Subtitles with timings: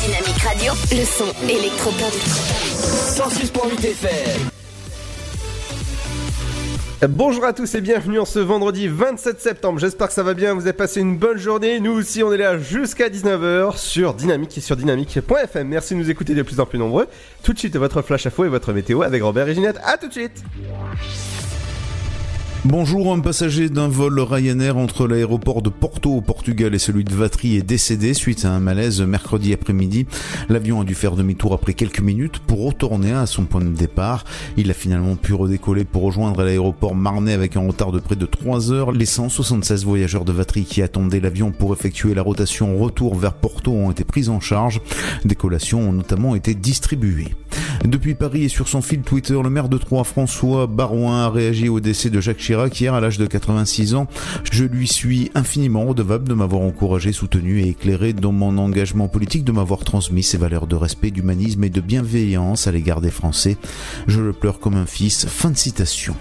[0.00, 0.72] Dynamique Radio.
[0.92, 2.14] Le son électropop.
[3.10, 4.48] 106.8 FM.
[7.10, 9.78] Bonjour à tous et bienvenue en ce vendredi 27 septembre.
[9.78, 11.80] J'espère que ça va bien, vous avez passé une bonne journée.
[11.80, 15.68] Nous aussi, on est là jusqu'à 19h sur Dynamique et sur dynamique.fm.
[15.68, 17.06] Merci de nous écouter de plus en plus nombreux.
[17.42, 19.78] Tout de suite, votre flash à faux et votre météo avec Robert et Ginette.
[19.84, 20.42] À tout de suite.
[22.66, 27.14] Bonjour, un passager d'un vol Ryanair entre l'aéroport de Porto au Portugal et celui de
[27.14, 30.06] Vatry est décédé suite à un malaise mercredi après-midi.
[30.50, 34.26] L'avion a dû faire demi-tour après quelques minutes pour retourner à son point de départ.
[34.58, 38.26] Il a finalement pu redécoller pour rejoindre l'aéroport marnais avec un retard de près de
[38.26, 38.92] 3 heures.
[38.92, 43.72] Les 176 voyageurs de Vatry qui attendaient l'avion pour effectuer la rotation retour vers Porto
[43.72, 44.82] ont été pris en charge.
[45.24, 47.34] Des collations ont notamment été distribuées.
[47.84, 51.70] Depuis Paris et sur son fil Twitter, le maire de Troyes, François Barouin, a réagi
[51.70, 54.08] au décès de Jacques Chirac hier à l'âge de 86 ans.
[54.50, 59.44] Je lui suis infiniment redevable de m'avoir encouragé, soutenu et éclairé dans mon engagement politique,
[59.44, 63.56] de m'avoir transmis ses valeurs de respect, d'humanisme et de bienveillance à l'égard des Français.
[64.08, 65.26] Je le pleure comme un fils.
[65.26, 66.16] Fin de citation.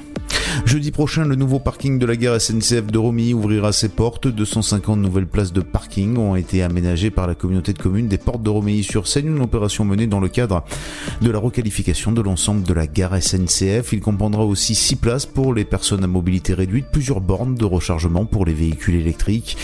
[0.65, 4.27] Jeudi prochain, le nouveau parking de la gare SNCF de Romilly ouvrira ses portes.
[4.27, 8.43] 250 nouvelles places de parking ont été aménagées par la communauté de communes des portes
[8.43, 10.63] de Romilly-sur-Seine, une opération menée dans le cadre
[11.21, 13.93] de la requalification de l'ensemble de la gare SNCF.
[13.93, 18.25] Il comprendra aussi 6 places pour les personnes à mobilité réduite, plusieurs bornes de rechargement
[18.25, 19.57] pour les véhicules électriques,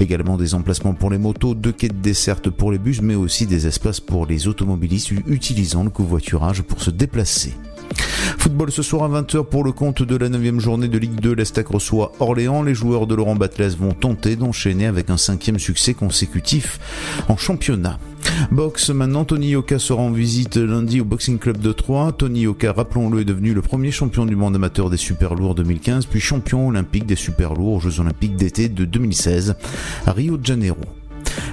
[0.00, 3.46] également des emplacements pour les motos, deux quais de desserte pour les bus, mais aussi
[3.46, 7.54] des espaces pour les automobilistes utilisant le covoiturage pour se déplacer.
[8.38, 11.34] Football ce soir à 20h pour le compte de la 9 journée de Ligue 2.
[11.34, 12.62] L'Estac reçoit Orléans.
[12.62, 16.78] Les joueurs de Laurent Batles vont tenter d'enchaîner avec un cinquième succès consécutif
[17.28, 17.98] en championnat.
[18.50, 22.12] Box, maintenant Tony Yoka sera en visite lundi au Boxing Club de Troyes.
[22.12, 26.06] Tony Yoka, rappelons-le, est devenu le premier champion du monde amateur des super lourds 2015,
[26.06, 29.56] puis champion olympique des super lourds aux Jeux olympiques d'été de 2016
[30.06, 30.80] à Rio de Janeiro.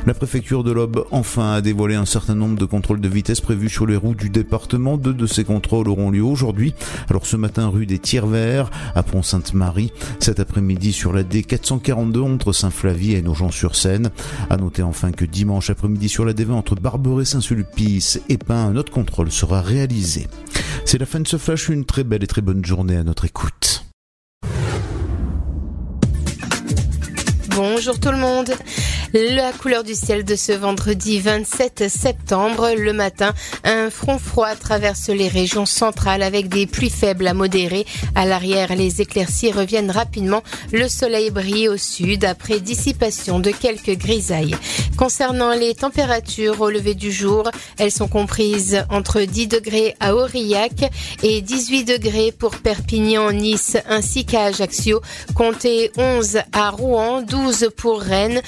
[0.06, 3.70] La préfecture de l'Aube, enfin, a dévoilé un certain nombre de contrôles de vitesse prévus
[3.70, 4.98] sur les routes du département.
[4.98, 6.74] Deux de ces contrôles auront lieu aujourd'hui.
[7.10, 9.92] Alors ce matin, rue des Tiers-Verts, à Pont-Sainte-Marie.
[10.20, 14.12] Cet après-midi, sur la D442 entre Saint-Flavie et Nogent-sur-Seine.
[14.50, 18.76] À noter enfin que dimanche après-midi, sur la D20 entre Barberet, Saint-Sulpice et Pin, un
[18.76, 20.28] autre contrôle sera réalisé.
[20.86, 21.70] C'est la fin de ce flash.
[21.70, 23.86] Une très belle et très bonne journée à notre écoute.
[27.50, 28.52] Bonjour tout le monde.
[29.20, 33.34] La couleur du ciel de ce vendredi 27 septembre, le matin,
[33.64, 37.88] un front froid traverse les régions centrales avec des pluies faibles à modérées.
[38.14, 40.44] À l'arrière, les éclaircies reviennent rapidement.
[40.72, 44.56] Le soleil brille au sud après dissipation de quelques grisailles.
[44.98, 50.92] Concernant les températures au lever du jour, elles sont comprises entre 10 degrés à Aurillac
[51.24, 55.02] et 18 degrés pour Perpignan, Nice ainsi qu'à Ajaccio.
[55.34, 58.42] Comptez 11 à Rouen, 12 pour Rennes,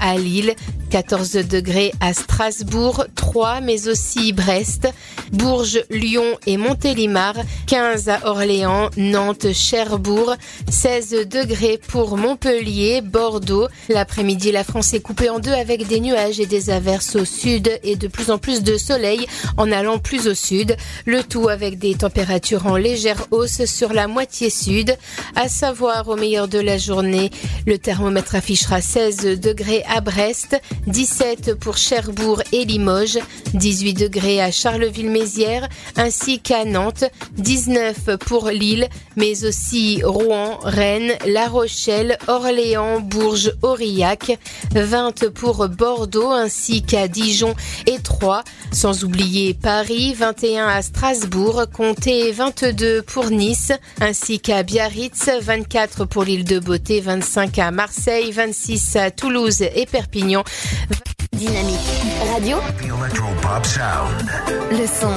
[0.00, 0.54] à Lille.
[0.88, 4.88] 14 degrés à Strasbourg, 3 mais aussi Brest,
[5.32, 7.34] Bourges, Lyon et Montélimar,
[7.66, 10.34] 15 à Orléans, Nantes, Cherbourg,
[10.70, 13.68] 16 degrés pour Montpellier, Bordeaux.
[13.90, 17.70] L'après-midi, la France est coupée en deux avec des nuages et des averses au sud
[17.82, 19.26] et de plus en plus de soleil
[19.58, 20.74] en allant plus au sud.
[21.04, 24.96] Le tout avec des températures en légère hausse sur la moitié sud.
[25.36, 27.30] À savoir, au meilleur de la journée,
[27.66, 29.47] le thermomètre affichera 16 degrés
[29.86, 33.18] à Brest, 17 pour Cherbourg et Limoges,
[33.54, 37.04] 18 degrés à Charleville-Mézières ainsi qu'à Nantes,
[37.38, 44.38] 19 pour Lille, mais aussi Rouen, Rennes, La Rochelle, Orléans, Bourges, Aurillac,
[44.74, 47.54] 20 pour Bordeaux ainsi qu'à Dijon
[47.86, 55.30] et Troyes, sans oublier Paris, 21 à Strasbourg, comptez 22 pour Nice ainsi qu'à Biarritz,
[55.40, 60.42] 24 pour l'île de Beauté, 25 à Marseille, 26 à Toulouse et Perpignan.
[61.32, 61.78] Dynamique
[62.32, 62.58] Radio.
[62.78, 64.28] The Electro Pop Sound.
[64.72, 65.12] Le son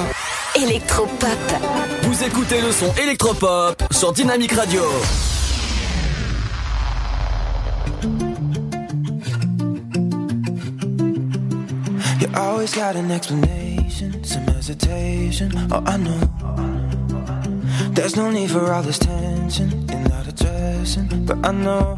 [0.54, 1.28] électropop.
[2.02, 4.82] Vous écoutez le son électropop sur Dynamique Radio.
[12.20, 15.50] You always got an explanation, some hesitation.
[15.72, 16.20] Oh, I know.
[17.94, 19.88] There's no need for all this tension.
[19.88, 21.96] You're not addressing, but I know.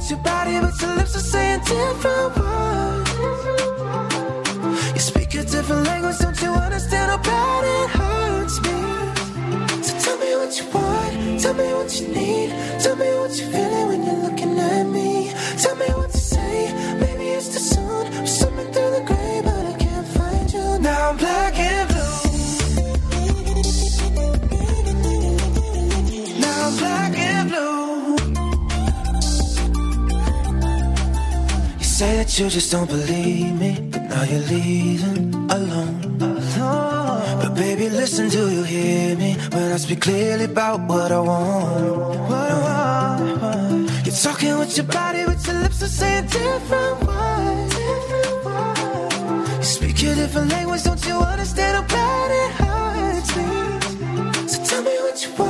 [0.00, 3.10] It's your body, but your lips are saying different words.
[4.94, 8.78] You speak a different language, don't you understand how bad it hurts me?
[9.82, 12.48] So tell me what you want, tell me what you need,
[12.80, 15.34] tell me what you're feeling when you're looking at me.
[15.62, 18.06] Tell me what to say, maybe it's too soon.
[18.14, 20.78] I'm swimming through the gray, but I can't find you.
[20.78, 21.79] Now I'm black and
[32.00, 36.16] say that you just don't believe me, but now you're leaving alone.
[37.42, 42.30] But baby, listen, do you hear me when I speak clearly about what I want?
[42.30, 42.58] What I
[43.42, 44.06] want.
[44.06, 47.74] You're talking with your body, with your lips are saying different words.
[49.58, 53.48] You speak a different language, don't you understand how bad it hurts me?
[54.48, 55.49] So tell me what you want,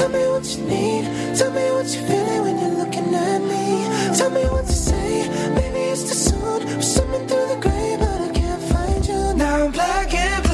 [0.00, 1.04] tell me what you need,
[1.36, 4.16] tell me what you're feeling when you're looking at me.
[4.16, 8.20] Tell me what to say, maybe it's the sun or something through the gray, but
[8.22, 9.34] I can't find you.
[9.34, 10.49] Now I'm black and blue.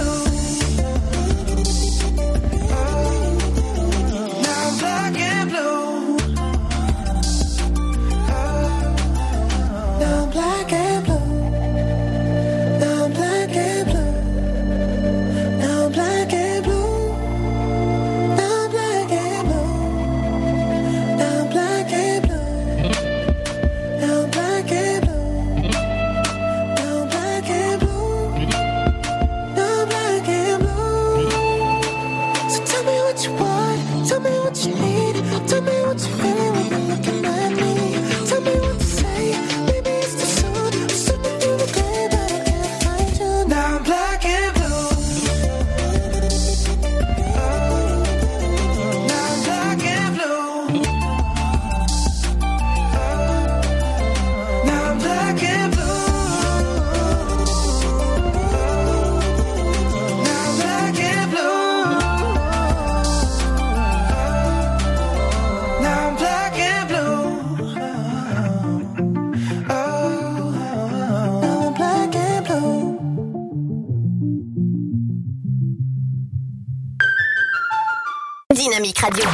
[78.76, 79.24] Dynamique Radio.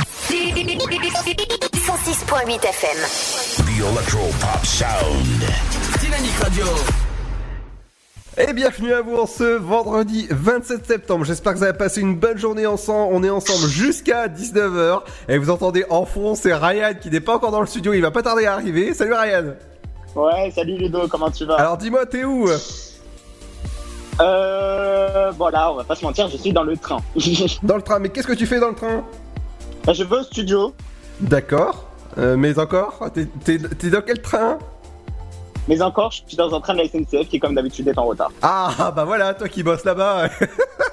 [1.75, 2.99] 106.8 FM.
[3.57, 5.43] The Electro Pop Sound.
[6.01, 6.65] Dynamique Radio.
[8.39, 11.25] Et bienvenue à vous en ce vendredi 27 septembre.
[11.25, 13.13] J'espère que vous avez passé une bonne journée ensemble.
[13.13, 15.01] On est ensemble jusqu'à 19h.
[15.29, 17.95] Et vous entendez en fond, c'est Ryan qui n'est pas encore dans le studio.
[17.95, 18.95] Il va pas tarder à arriver.
[18.95, 19.55] Salut Ryan.
[20.15, 21.57] Ouais, salut Ludo, comment tu vas?
[21.57, 22.49] Alors dis-moi, t'es où?
[24.21, 25.33] Euh.
[25.37, 27.01] Voilà, on va pas se mentir, je suis dans le train.
[27.65, 27.99] Dans le train.
[27.99, 29.03] Mais qu'est-ce que tu fais dans le train?
[29.85, 30.75] Bah, je vais au studio,
[31.21, 31.85] D'accord.
[32.19, 34.59] Euh, mais encore T'es- T'es t'es dans quel train?
[35.69, 38.05] Mais encore, je suis dans un train de la SNCF qui, comme d'habitude, est en
[38.07, 38.31] retard.
[38.43, 40.29] Ah bah voilà, toi qui bosses là-bas.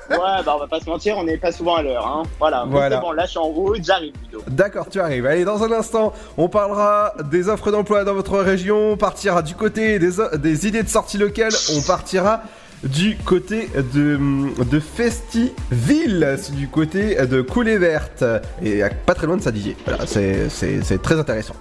[0.09, 2.23] Ouais, bah, on va pas se mentir, on n'est pas souvent à l'heure, hein.
[2.39, 2.65] Voilà.
[2.65, 2.95] Mais Voilà.
[2.95, 4.43] c'est bon, là, je suis en route, j'arrive, Ludo.
[4.47, 5.23] D'accord, tu arrives.
[5.27, 8.93] Allez, dans un instant, on parlera des offres d'emploi dans votre région.
[8.93, 11.53] On partira du côté des, o- des idées de sortie locales.
[11.77, 12.41] On partira
[12.83, 14.17] du côté de,
[14.63, 18.23] de Festiville, c'est du côté de Coulée Verte.
[18.63, 19.75] Et pas très loin de Saint-Dizier.
[19.85, 21.55] Voilà, c'est- très intéressant.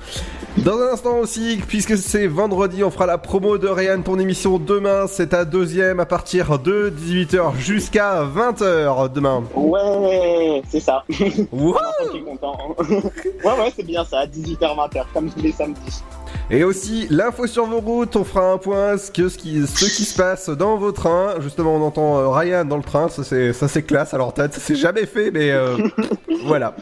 [0.58, 4.58] Dans un instant aussi, puisque c'est vendredi, on fera la promo de Ryan, ton émission
[4.58, 5.06] demain.
[5.08, 9.44] C'est ta deuxième à partir de 18h jusqu'à 20h demain.
[9.54, 11.04] Ouais, c'est ça.
[11.52, 11.76] Wow
[12.06, 12.56] Je suis content.
[12.78, 13.00] ouais,
[13.44, 16.02] ouais, c'est bien ça, 18h-20h, comme tous les samedis.
[16.50, 19.84] Et aussi l'info sur vos routes, on fera un point ce, que, ce, qui, ce
[19.84, 21.34] qui se passe dans vos trains.
[21.40, 24.14] Justement, on entend euh, Ryan dans le train, ça c'est, ça c'est classe.
[24.14, 25.76] Alors peut-être ça s'est jamais fait, mais euh,
[26.46, 26.74] voilà.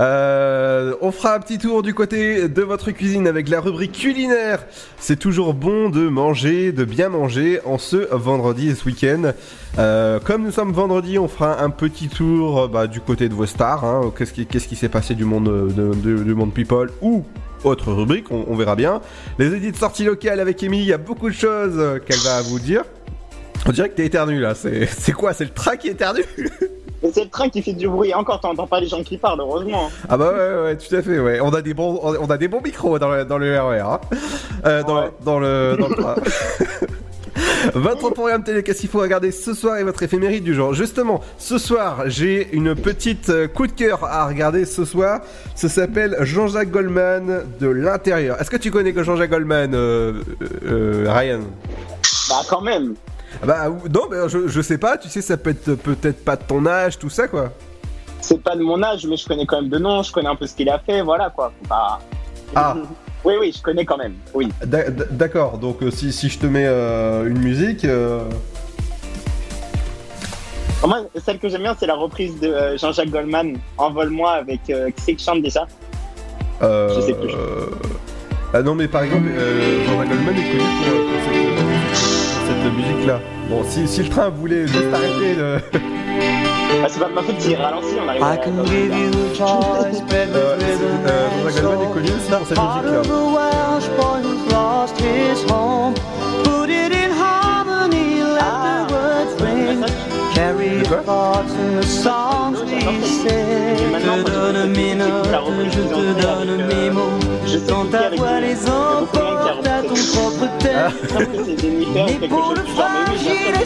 [0.00, 4.64] Euh, on fera un petit tour du côté de votre cuisine avec la rubrique culinaire.
[4.98, 9.32] C'est toujours bon de manger, de bien manger en ce vendredi et ce week-end.
[9.78, 13.46] Euh, comme nous sommes vendredi, on fera un petit tour bah, du côté de vos
[13.46, 13.84] stars.
[13.84, 14.12] hein.
[14.16, 17.24] Qu'est-ce qui, qu'est-ce qui s'est passé du monde, de, de- du monde people ou
[17.64, 19.00] autre rubrique, on, on verra bien.
[19.38, 22.18] Les édits de sortie locale avec Émilie, il y a beaucoup de choses euh, qu'elle
[22.20, 22.82] va vous dire.
[23.66, 25.32] On dirait que t'es éternu là, c'est quoi?
[25.34, 26.24] C'est le train qui éternue?
[27.04, 29.40] Et c'est le train qui fait du bruit, encore, t'entends pas les gens qui parlent,
[29.40, 29.88] heureusement.
[30.08, 31.40] Ah bah ouais, ouais, ouais, tout à fait, ouais.
[31.40, 34.00] On a des bons, on a des bons micros dans le, dans le RER, hein.
[34.66, 35.10] Euh, dans, Ouais.
[35.24, 36.14] dans le, dans le train.
[37.74, 41.20] Votre programme télé, qu'est-ce qu'il faut regarder ce soir et votre éphéméride du jour Justement,
[41.38, 45.20] ce soir, j'ai une petite euh, coup de cœur à regarder ce soir.
[45.54, 48.40] Ça s'appelle Jean-Jacques Goldman de l'intérieur.
[48.40, 50.22] Est-ce que tu connais que Jean-Jacques Goldman, euh,
[50.64, 51.40] euh, Ryan?
[52.28, 52.94] Bah, quand même.
[53.42, 54.98] Ah Bah non, je, je sais pas.
[54.98, 57.50] Tu sais, ça peut être peut-être pas de ton âge, tout ça quoi.
[58.20, 60.36] C'est pas de mon âge, mais je connais quand même de nom, je connais un
[60.36, 61.52] peu ce qu'il a fait, voilà quoi.
[61.68, 61.98] Bah,
[62.54, 62.76] Ah.
[63.24, 64.48] Oui, oui, je connais quand même, oui.
[64.64, 67.84] D'a- d'a- D'accord, donc euh, si, si je te mets euh, une musique.
[67.84, 68.24] euh,
[70.86, 74.72] Moi, celle que j'aime bien, c'est la reprise de euh, Jean-Jacques Goldman, Envole-moi, avec qui
[74.96, 75.66] c'est qui chante déjà?
[76.62, 77.32] Euh, Je sais plus.
[78.54, 83.20] Ah non, mais par exemple, euh, Jean-Jacques Goldman est connu pour, pour cette, musique-là.
[83.48, 85.36] Bon, si, si le train voulait juste arrêter.
[86.84, 88.26] Ah, C'est pas de ma faute s'il ralentit, on arrive à...
[90.34, 93.02] Euh, c'est- euh, Jean-Jacques Goldman est connu aussi pour cette musique-là.
[100.78, 103.26] De quoi Je repris.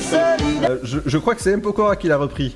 [0.00, 0.68] cette- Ah.
[1.06, 1.60] Je mais crois que c'est M.
[1.62, 2.54] Pokora qui l'a repris.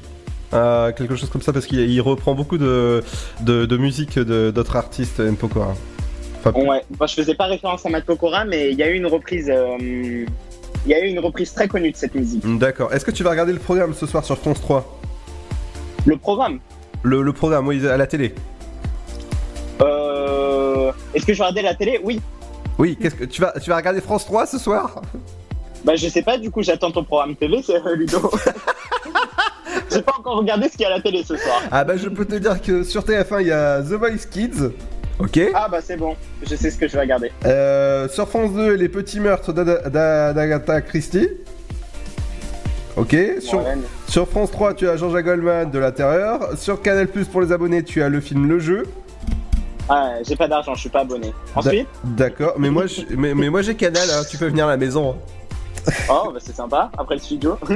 [0.52, 3.02] Euh, quelque chose comme ça, parce qu'il il reprend beaucoup de,
[3.42, 5.36] de, de musique d'autres artistes, M.
[5.36, 5.74] Pokora.
[6.38, 8.94] Enfin, Ouais, moi je faisais pas référence à Matt Pokora, mais il y a eu
[8.96, 9.48] une reprise...
[9.48, 10.26] euh, Il
[10.90, 12.42] y a eu une reprise très connue de cette musique.
[12.58, 12.92] D'accord.
[12.92, 15.00] Est-ce que tu vas regarder le programme ce soir sur France 3
[16.06, 16.58] Le programme?
[17.02, 18.34] Le, le programme, oui, à la télé.
[19.82, 20.92] euh...
[21.14, 22.00] Est-ce que je regardais la télé?
[22.02, 22.20] Oui.
[22.78, 25.02] Oui, qu'est-ce que tu vas, tu vas regarder France 3 ce soir?
[25.84, 28.30] Bah je sais pas, du coup j'attends ton programme TV, c'est Ludo.
[30.36, 31.62] J'ai encore regardé ce qu'il y a à la télé ce soir.
[31.70, 34.70] Ah bah je peux te dire que sur TF1 il y a The Voice Kids.
[35.18, 35.38] Ok.
[35.54, 37.30] Ah bah c'est bon, je sais ce que je vais regarder.
[37.44, 41.28] Euh, sur France 2, les petits meurtres d'Agatha Christie.
[42.96, 43.14] Ok.
[43.40, 43.76] Sur, Ouais,
[44.08, 46.56] sur France 3, tu as Jean-Jacques Goldman de la Terreur.
[46.58, 48.82] Sur Canal Plus pour les abonnés, tu as le film Le Jeu.
[49.88, 51.32] Ah, j'ai pas d'argent, je suis pas abonné.
[51.54, 52.54] Ensuite D'accord.
[52.58, 54.08] Mais moi, je- mais, mais moi j'ai Canal.
[54.10, 55.16] hein, tu peux venir à la maison.
[56.10, 57.58] Oh bah c'est sympa, après le studio.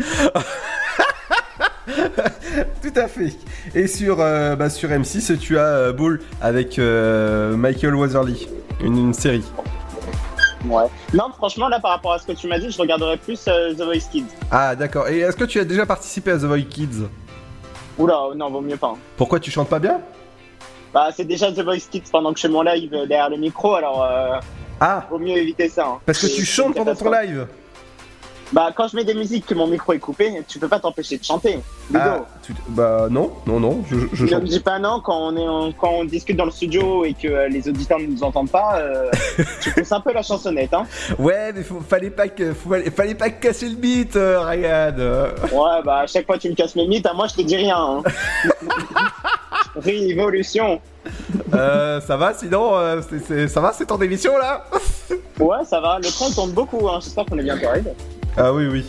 [2.83, 3.33] Tout à fait.
[3.75, 8.49] Et sur, euh, bah, sur M6, tu as euh, Bull avec euh, Michael Watherly,
[8.83, 9.45] une, une série.
[10.67, 10.85] ouais.
[11.13, 13.81] Non franchement là par rapport à ce que tu m'as dit, je regarderais plus The
[13.83, 14.25] Voice Kids.
[14.51, 15.09] Ah d'accord.
[15.09, 17.09] Et est-ce que tu as déjà participé à The Voice Kids?
[17.99, 18.89] Oula, non vaut mieux pas.
[18.95, 18.99] hein.
[19.17, 20.01] Pourquoi tu chantes pas bien?
[20.93, 23.75] Bah c'est déjà The Voice Kids pendant que je fais mon live derrière le micro,
[23.75, 24.07] alors
[24.81, 25.87] Ah vaut mieux éviter ça.
[25.87, 25.99] hein.
[26.07, 27.47] Parce que tu chantes pendant ton live
[28.55, 31.19] Bah quand je mets des musiques que mon micro est coupé, tu peux pas t'empêcher
[31.19, 31.59] de chanter.
[31.93, 34.43] Ah, tu- bah non, non, non, je, je Ne chante.
[34.43, 37.15] me dis pas non quand on, est en- quand on discute dans le studio et
[37.15, 39.11] que euh, les auditeurs ne nous entendent pas, euh,
[39.61, 40.73] tu pousses un peu la chansonnette.
[40.73, 40.87] Hein.
[41.19, 44.95] Ouais, mais faut- fallait pas que, fallait, pas casser le beat, euh, Ryan.
[45.53, 47.57] Ouais, bah à chaque fois tu me casses mes mythes, à moi je te dis
[47.57, 47.77] rien.
[47.77, 48.03] Hein.
[49.77, 50.81] Révolution.
[51.53, 53.01] Euh, ça va, sinon, euh,
[53.49, 54.65] ça va, c'est ton émission là?
[55.41, 56.99] Ouais, ça va, le train tourne beaucoup, hein.
[57.03, 57.91] j'espère qu'on est bientôt arrivé.
[58.37, 58.85] Ah oui, oui.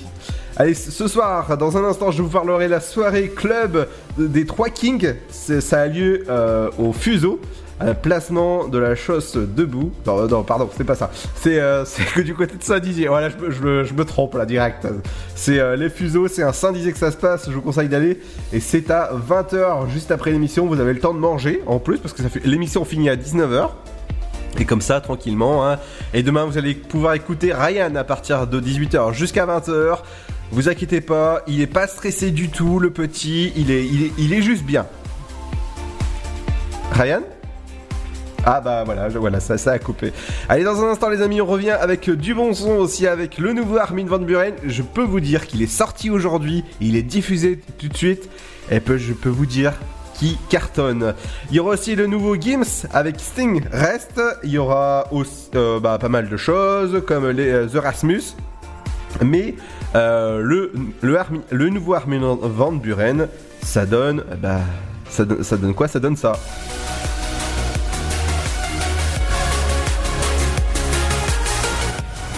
[0.58, 3.88] Allez, ce soir, dans un instant, je vous parlerai de la soirée club
[4.18, 5.14] des Trois Kings.
[5.30, 7.40] Ça a lieu euh, au Fuseau.
[7.82, 9.92] Un placement de la chausse debout.
[10.08, 11.12] Non, non pardon, c'est pas ça.
[11.36, 13.10] C'est euh, c'est que du côté de Saint-Dizier.
[13.10, 14.88] Voilà, je, me- trompe là, direct.
[15.36, 17.48] C'est euh, les Fuseaux, c'est un Saint-Dizier que ça se passe.
[17.50, 18.22] Je vous conseille d'aller.
[18.54, 20.68] Et c'est à 20h, juste après l'émission.
[20.68, 23.72] Vous avez le temps de manger en plus, parce que l'émission finit à 19h.
[24.60, 25.68] Et comme ça, tranquillement.
[25.68, 25.80] hein.
[26.14, 30.00] Et demain, vous allez pouvoir écouter Ryan à partir de 18h jusqu'à 20h.
[30.52, 33.52] Vous inquiétez pas, il est pas stressé du tout, le petit.
[33.56, 34.86] Il est, il est, il est juste bien.
[36.92, 37.22] Ryan?
[38.48, 40.14] Ah bah voilà, voilà, ça, ça a coupé.
[40.48, 43.54] Allez, dans un instant les amis, on revient avec du bon son aussi, avec le
[43.54, 44.54] nouveau Armin Van Buren.
[44.64, 48.30] Je peux vous dire qu'il est sorti aujourd'hui, il est diffusé tout de suite,
[48.70, 49.74] et peu, je peux vous dire
[50.18, 51.14] qui cartonne.
[51.50, 55.80] Il y aura aussi le nouveau Gims avec Sting Reste, il y aura aussi euh,
[55.80, 58.36] bah, pas mal de choses, comme les euh, The Rasmus,
[59.24, 59.56] mais
[59.96, 63.28] euh, le, nouveau Armin Van Buren,
[63.62, 64.62] ça donne, bah,
[65.10, 65.88] ça donne quoi?
[65.88, 66.34] Ça donne ça.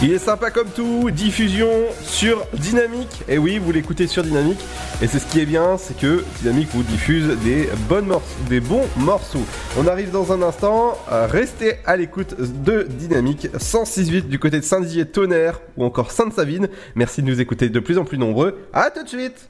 [0.04, 1.72] Il est sympa comme tout, diffusion
[2.04, 3.24] sur Dynamique.
[3.28, 4.60] Et oui, vous l'écoutez sur Dynamique.
[5.02, 8.60] Et c'est ce qui est bien, c'est que Dynamique vous diffuse des, bonnes morceaux, des
[8.60, 9.44] bons morceaux.
[9.76, 10.96] On arrive dans un instant.
[11.12, 16.70] euh, restez à l'écoute de Dynamique 106.8 du côté de Saint-Dizier Tonnerre ou encore Sainte-Savine.
[16.94, 18.68] Merci de nous écouter de plus en plus nombreux.
[18.74, 19.50] À tout de suite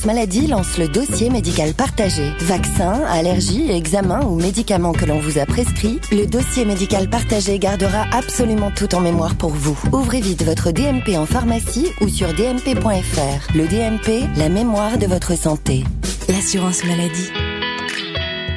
[0.00, 2.32] l'assurance maladie lance le dossier médical partagé.
[2.40, 8.06] Vaccins, allergies, examens ou médicaments que l'on vous a prescrits, le dossier médical partagé gardera
[8.12, 9.78] absolument tout en mémoire pour vous.
[9.92, 13.54] Ouvrez vite votre DMP en pharmacie ou sur dmp.fr.
[13.54, 15.84] Le DMP, la mémoire de votre santé.
[16.28, 17.30] L'assurance maladie.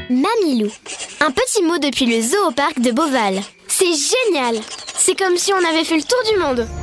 [0.10, 0.70] Mamilou.
[1.20, 3.42] Un petit mot depuis le zoo parc de Beauval.
[3.68, 4.62] C'est génial
[4.96, 6.83] C'est comme si on avait fait le tour du monde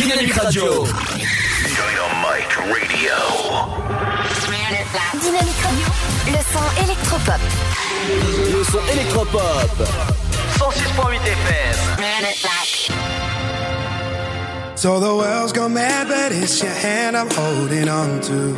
[0.00, 0.86] Dynamique Radio.
[0.86, 3.16] Dynamite Radio.
[5.20, 5.88] Dynamique Radio,
[6.26, 7.42] le son électropop.
[8.50, 9.70] Le son électropop.
[10.58, 11.76] 106.8 FM.
[14.74, 18.56] So the world's gone mad, but it's your hand I'm holding on to.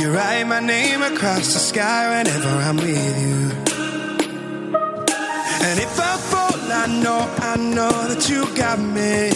[0.00, 3.79] You write my name across the sky whenever I'm with you.
[5.62, 9.30] And if I fall, I know, I know that you got me.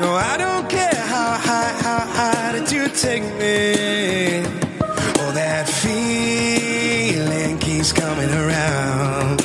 [0.00, 4.44] No, I don't care how high, how high that you take me.
[5.20, 9.42] Oh, that feeling keeps coming around.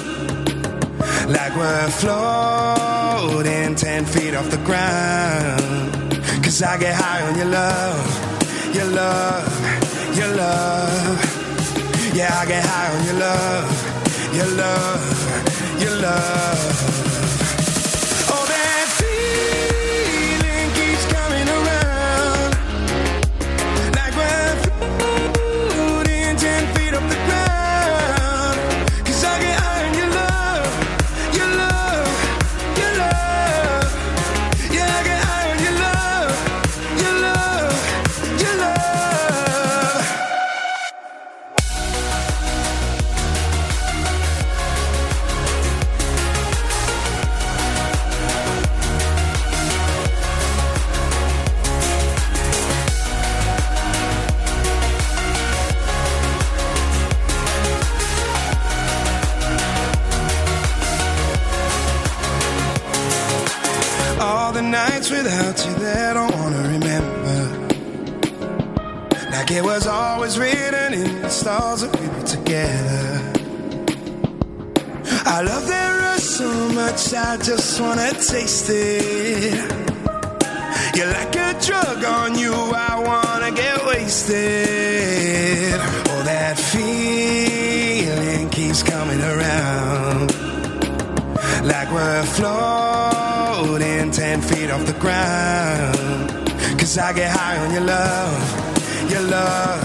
[1.27, 6.13] Like we're floating 10 feet off the ground.
[6.43, 11.19] Cause I get high on your love, your love, your love.
[12.13, 13.92] Yeah, I get high on your love
[14.33, 17.12] your love, your love.
[77.43, 79.53] Just wanna taste it.
[80.95, 85.73] You're like a drug on you, I wanna get wasted.
[86.07, 90.31] Oh, that feeling keeps coming around.
[91.67, 96.29] Like we're floating 10 feet off the ground.
[96.79, 99.83] Cause I get high on your love, your love,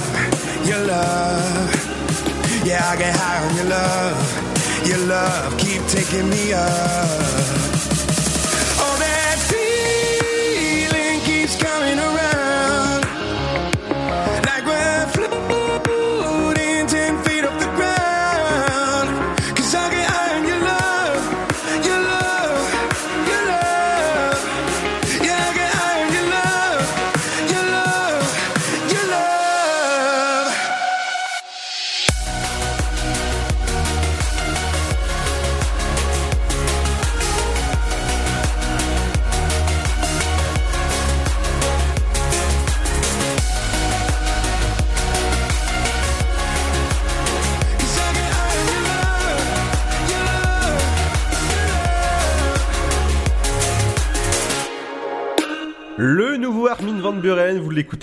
[0.65, 1.75] your love.
[2.65, 5.59] Yeah, I get high on your love, your love.
[5.59, 7.48] Keep taking me up.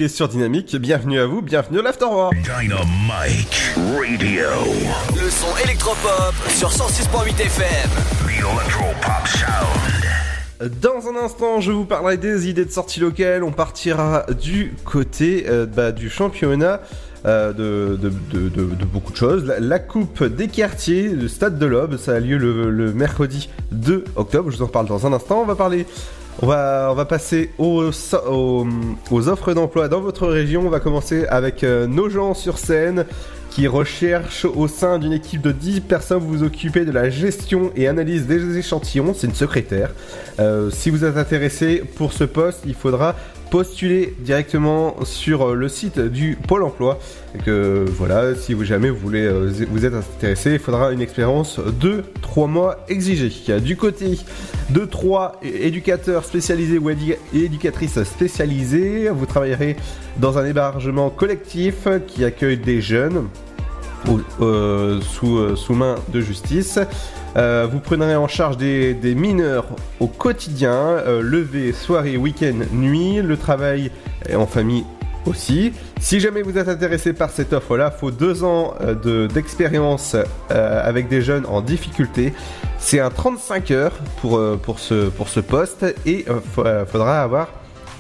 [0.10, 0.76] Sur Dynamique.
[0.76, 2.34] Bienvenue à vous, bienvenue à l'Afterwork.
[2.36, 4.46] Dynamite Radio.
[5.16, 7.90] Le son électropop sur 106.8 FM.
[8.26, 10.72] The Electropop Sound.
[10.82, 13.44] Dans un instant, je vous parlerai des idées de sortie locales.
[13.44, 16.82] On partira du côté euh, bah, du championnat.
[17.26, 19.46] euh, de, de, de- de- de beaucoup de choses.
[19.46, 23.50] La, la Coupe des quartiers, le Stade de l'Aube, ça a lieu le, le mercredi
[23.72, 24.52] 2 octobre.
[24.52, 25.40] Je vous en parle dans un instant.
[25.42, 25.88] On va parler,
[26.42, 27.92] on va, on va passer aux,
[29.12, 30.64] aux offres d'emploi dans votre région.
[30.66, 33.06] On va commencer avec euh, nos gens sur scène
[33.52, 36.20] qui recherchent au sein d'une équipe de 10 personnes.
[36.20, 39.14] Vous vous occupez de la gestion et analyse des échantillons.
[39.16, 39.92] C'est une secrétaire.
[40.40, 43.16] Euh, si vous êtes intéressé pour ce poste, il faudra
[43.50, 47.00] postuler directement sur euh, le site du Pôle emploi.
[47.34, 51.02] Et que voilà, si vous jamais vous voulez euh, vous êtes intéressé, il faudra une
[51.02, 53.32] expérience de 3 mois exigée.
[53.60, 54.20] Du côté
[54.70, 59.76] de 3 éducateurs spécialisés ou édu- éducatrices spécialisées, vous travaillerez
[60.18, 63.28] dans un hébergement collectif qui accueille des jeunes
[64.42, 66.80] euh, sous, sous main de justice.
[67.38, 69.66] Euh, vous prendrez en charge des, mineurs
[70.00, 73.92] au quotidien, euh, lever, soirée, week-end, nuit, le travail
[74.34, 74.86] en famille
[75.26, 75.74] aussi.
[76.00, 80.16] Si jamais vous êtes intéressé par cette offre-là, faut deux ans euh, de- d'expérience
[80.50, 82.34] avec des jeunes en difficulté.
[82.78, 87.50] C'est un 35 heures pour, pour, ce, pour ce poste et faudra avoir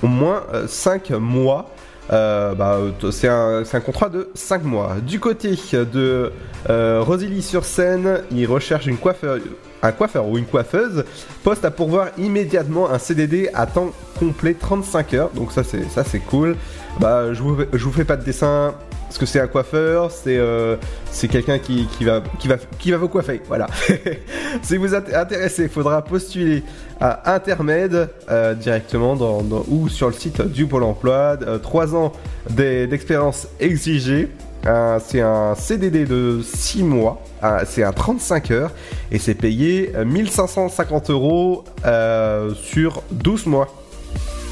[0.03, 1.69] au moins 5 mois
[2.11, 2.79] euh, bah,
[3.11, 4.95] c'est un, contrat de 5 mois.
[5.05, 6.31] Du côté de
[6.69, 9.39] euh, Rosilly-sur-Seine, il recherche une coiffeur,
[9.81, 11.03] un coiffeur ou une coiffeuse.
[11.43, 15.29] Poste à pourvoir immédiatement un CDD à temps complet 35 heures.
[15.31, 16.55] Donc ça c'est ça c'est cool.
[16.99, 18.73] Bah je vous, je vous fais pas de dessin.
[19.15, 20.75] Parce que c'est un coiffeur, c'est euh,
[21.09, 23.41] c'est quelqu'un qui, qui, va, qui, va, qui va vous coiffer.
[23.47, 23.67] Voilà.
[24.61, 26.63] si vous êtes intéressé, il faudra postuler
[26.99, 29.15] à Intermed euh, directement
[29.69, 31.37] ou sur le site du Pôle emploi.
[31.63, 32.11] 3 ans
[32.49, 34.27] d'e- d'expérience exigée.
[35.05, 37.23] C'est un CDD de 6 mois.
[37.67, 38.71] C'est un 35 heures.
[39.13, 43.73] Et c'est payé euh, 1550 euros euh, sur 12 mois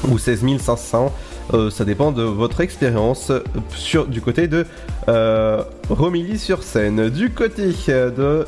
[0.08, 1.12] ou 16 500.
[1.52, 4.66] Euh, ça dépend de votre expérience euh, sur du côté de
[5.08, 7.10] euh, Romilly-sur-Seine.
[7.10, 8.46] Du côté de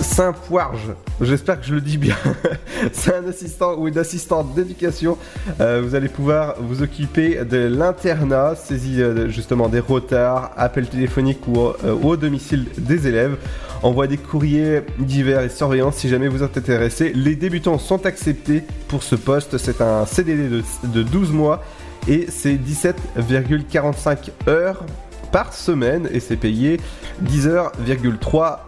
[0.00, 2.16] Saint-Poirge, j'espère que je le dis bien.
[2.92, 5.16] C'est un assistant ou une assistante d'éducation.
[5.60, 11.46] Euh, vous allez pouvoir vous occuper de l'internat, saisie euh, justement des retards, appels téléphoniques
[11.48, 13.36] ou euh, au domicile des élèves.
[13.82, 17.12] Envoie des courriers divers et surveillance si jamais vous êtes intéressé.
[17.14, 19.58] Les débutants sont acceptés pour ce poste.
[19.58, 21.62] C'est un CDD de, de 12 mois
[22.08, 24.84] et c'est 17,45 heures
[25.32, 26.80] par semaine et c'est payé
[27.24, 28.58] 10h,3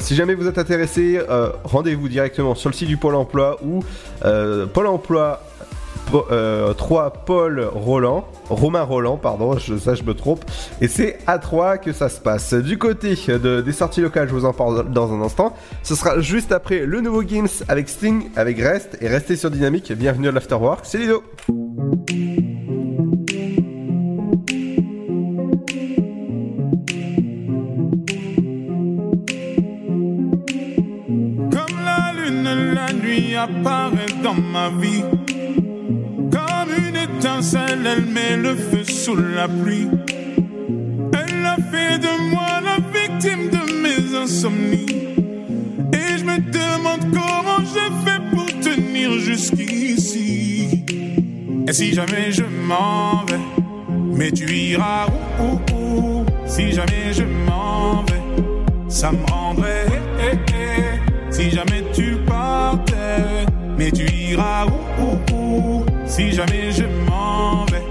[0.00, 3.82] Si jamais vous êtes intéressé, euh, rendez-vous directement sur le site du Pôle emploi ou
[4.24, 5.40] euh, Pôle emploi
[6.10, 10.44] Po- euh, 3 Paul Roland, Romain Roland, pardon, ça je me trompe,
[10.80, 12.52] et c'est à 3 que ça se passe.
[12.54, 15.54] Du côté de- des sorties locales, je vous en parle dans un instant.
[15.84, 19.92] Ce sera juste après le nouveau Games avec Sting, avec Rest, et restez sur Dynamique.
[19.92, 21.22] Bienvenue à l'Afterwork, c'est Lido.
[33.36, 35.04] apparaît dans ma vie.
[36.30, 39.88] Comme une étincelle, elle met le feu sous la pluie.
[41.12, 44.86] Elle a fait de moi la victime de mes insomnies.
[45.92, 50.84] Et je me demande comment j'ai fait pour tenir jusqu'ici.
[51.68, 53.40] Et si jamais je m'en vais,
[54.14, 55.06] mais tu iras
[55.40, 56.26] où, où, où?
[56.46, 58.22] Si jamais je m'en vais,
[58.88, 59.86] ça me rendrait.
[60.20, 61.32] Eh, eh, eh.
[61.32, 61.81] si jamais
[63.76, 67.82] mais tu iras où, où, où Si jamais je m'en vais,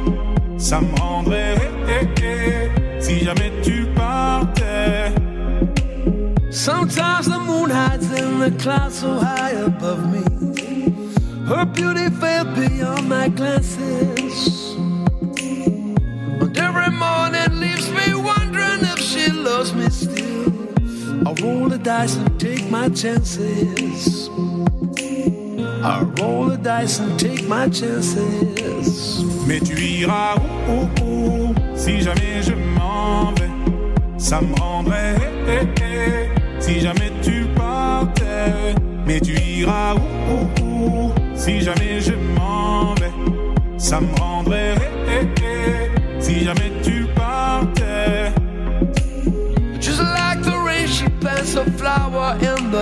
[0.58, 1.56] ça me rendrait.
[1.88, 3.02] eh, eh, eh.
[3.02, 5.12] Si jamais tu partais.
[6.52, 10.22] Sometimes the moon hides in the clouds so high above me.
[11.48, 14.76] Her beauty fell beyond my glances.
[16.42, 20.71] And every morning leaves me wondering if she loves me still.
[21.24, 24.30] I roll the dice and take my chances.
[25.84, 29.22] I roll the dice and take my chances.
[29.48, 30.36] Mais tu iras
[30.68, 33.50] où, où, où Si jamais je m'en vais,
[34.18, 35.16] ça me rendrait.
[35.48, 36.62] eh, eh, eh.
[36.62, 43.12] Si jamais tu partais, mais tu iras où Si jamais je m'en vais,
[43.78, 44.76] ça me rendrait.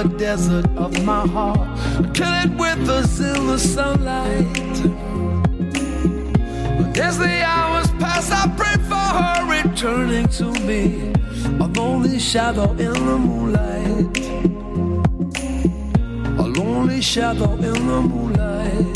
[0.04, 1.68] The desert of my heart.
[2.14, 4.78] Kill it with us in the sunlight.
[6.78, 11.12] But as the hours pass, I pray for her returning to me.
[11.60, 14.18] A lonely shadow in the moonlight.
[16.40, 18.96] A lonely shadow in the moonlight.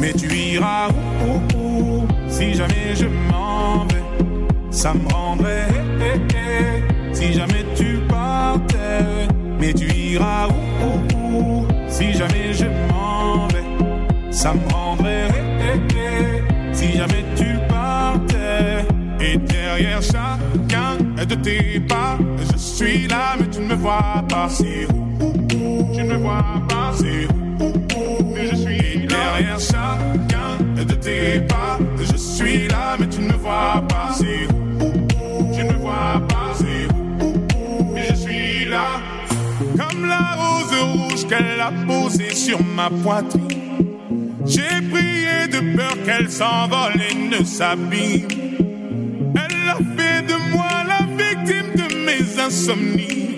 [0.00, 0.90] Mais tu iras
[1.24, 2.08] où, où, où?
[2.28, 4.04] Si jamais je m'en vais,
[4.70, 5.68] ça me rendrait.
[6.00, 7.14] eh, eh, eh.
[7.14, 9.28] Si jamais tu partais,
[9.60, 15.28] mais tu iras où, où, où Si jamais je m'en vais, ça me rendrait.
[15.60, 16.74] eh, eh, eh.
[16.74, 18.84] Si jamais tu partais,
[19.20, 22.18] et derrière chacun de tes pas,
[22.52, 24.48] je suis là, mais tu ne me vois pas.
[24.48, 26.92] C'est où, Tu ne me vois pas.
[26.94, 27.26] C'est
[27.62, 31.78] où, Mais je suis derrière chacun de tes pas.
[31.98, 34.10] Je suis là, mais tu ne me vois pas.
[34.12, 34.63] C'est où
[41.34, 43.48] qu'elle a posée sur ma poitrine.
[44.46, 48.28] J'ai prié de peur qu'elle s'envole et ne s'abîme.
[49.34, 53.36] Elle a fait de moi la victime de mes insomnies.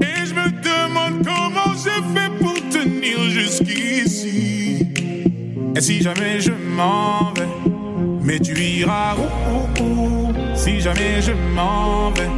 [0.00, 4.86] Et je me demande comment je fais pour tenir jusqu'ici.
[5.76, 7.48] Et si jamais je m'en vais,
[8.22, 10.32] mais tu iras où?
[10.54, 12.30] Si jamais je m'en vais,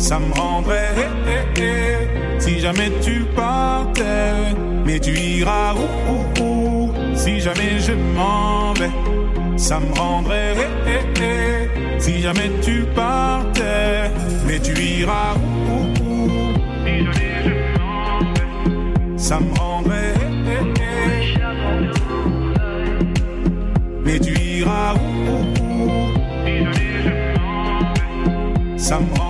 [0.00, 0.90] ça me rendrait.
[0.96, 2.40] eh, eh, eh.
[2.40, 4.32] Si jamais tu partais,
[4.86, 8.90] mais tu iras où, où, Si jamais je m'en vais,
[9.56, 10.54] ça me rendrait.
[10.56, 12.00] eh, eh, eh.
[12.00, 14.10] Si jamais tu partais,
[14.46, 16.28] mais tu iras où, où,
[16.84, 20.14] Si jamais je m'en vais, ça me rendrait.
[20.16, 21.40] eh, eh, eh.
[24.04, 25.90] Mais tu iras où, où, où?
[26.46, 29.29] Si jamais je m'en vais.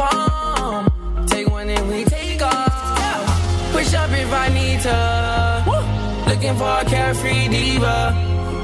[0.00, 1.26] Pom.
[1.26, 3.72] Take one and we take off.
[3.72, 4.98] Push up if I need to.
[6.28, 7.98] Looking for a carefree diva.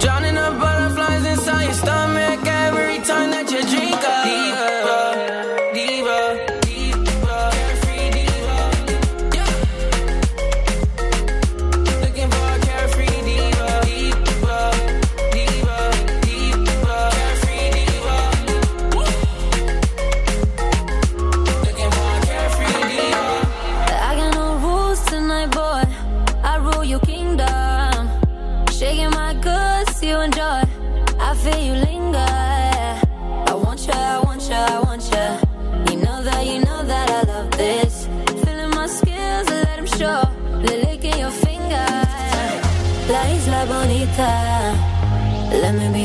[0.00, 4.24] Drowning the butterflies inside your stomach every time that you drink up.
[4.28, 4.75] Diva,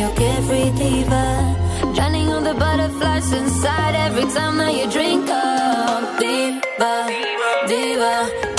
[0.01, 1.23] your carefree diva.
[1.95, 6.19] Drowning on the butterflies inside every time that you drink up.
[6.19, 8.50] Diva, diva, diva,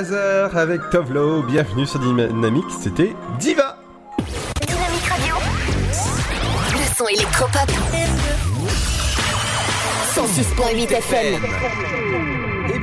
[0.00, 3.76] Avec Tovlo, bienvenue sur Dynamique, c'était Diva.
[4.66, 5.34] Dynamique Radio.
[6.72, 7.70] Le son électropop.
[10.14, 12.29] 106.8 FM.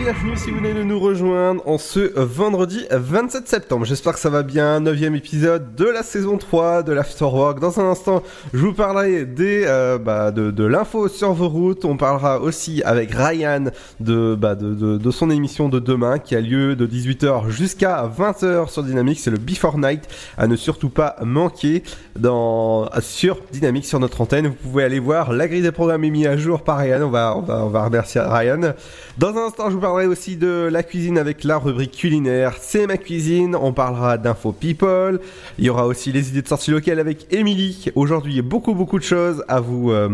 [0.08, 3.84] Bienvenue si vous venez de nous rejoindre en ce vendredi 27 septembre.
[3.84, 4.80] J'espère que ça va bien.
[4.80, 7.60] Neuvième épisode de la saison 3 de l'Afterwork.
[7.60, 11.84] Dans un instant, je vous parlerai des, euh, bah, de, l'info sur vos routes.
[11.84, 13.66] On parlera aussi avec Ryan
[14.00, 18.70] de, bah, de, de, son émission de demain qui a lieu de 18h jusqu'à 20h
[18.70, 19.20] sur Dynamique.
[19.20, 21.84] C'est le Before Night à ne surtout pas manquer
[22.18, 24.48] dans, sur Dynamique sur notre antenne.
[24.48, 27.02] Vous pouvez aller voir la grille des programmes est à jour par Ryan.
[27.02, 28.74] On va, on va, on va remercier Ryan.
[29.18, 32.56] Dans un instant, je vous parlerai aussi de la cuisine avec la rubrique culinaire.
[32.62, 33.56] C'est ma cuisine.
[33.56, 35.20] On parlera d'info people.
[35.58, 37.86] Il y aura aussi les idées de sortie locale avec Émilie.
[37.96, 40.10] Aujourd'hui, beaucoup, beaucoup de choses à vous, euh,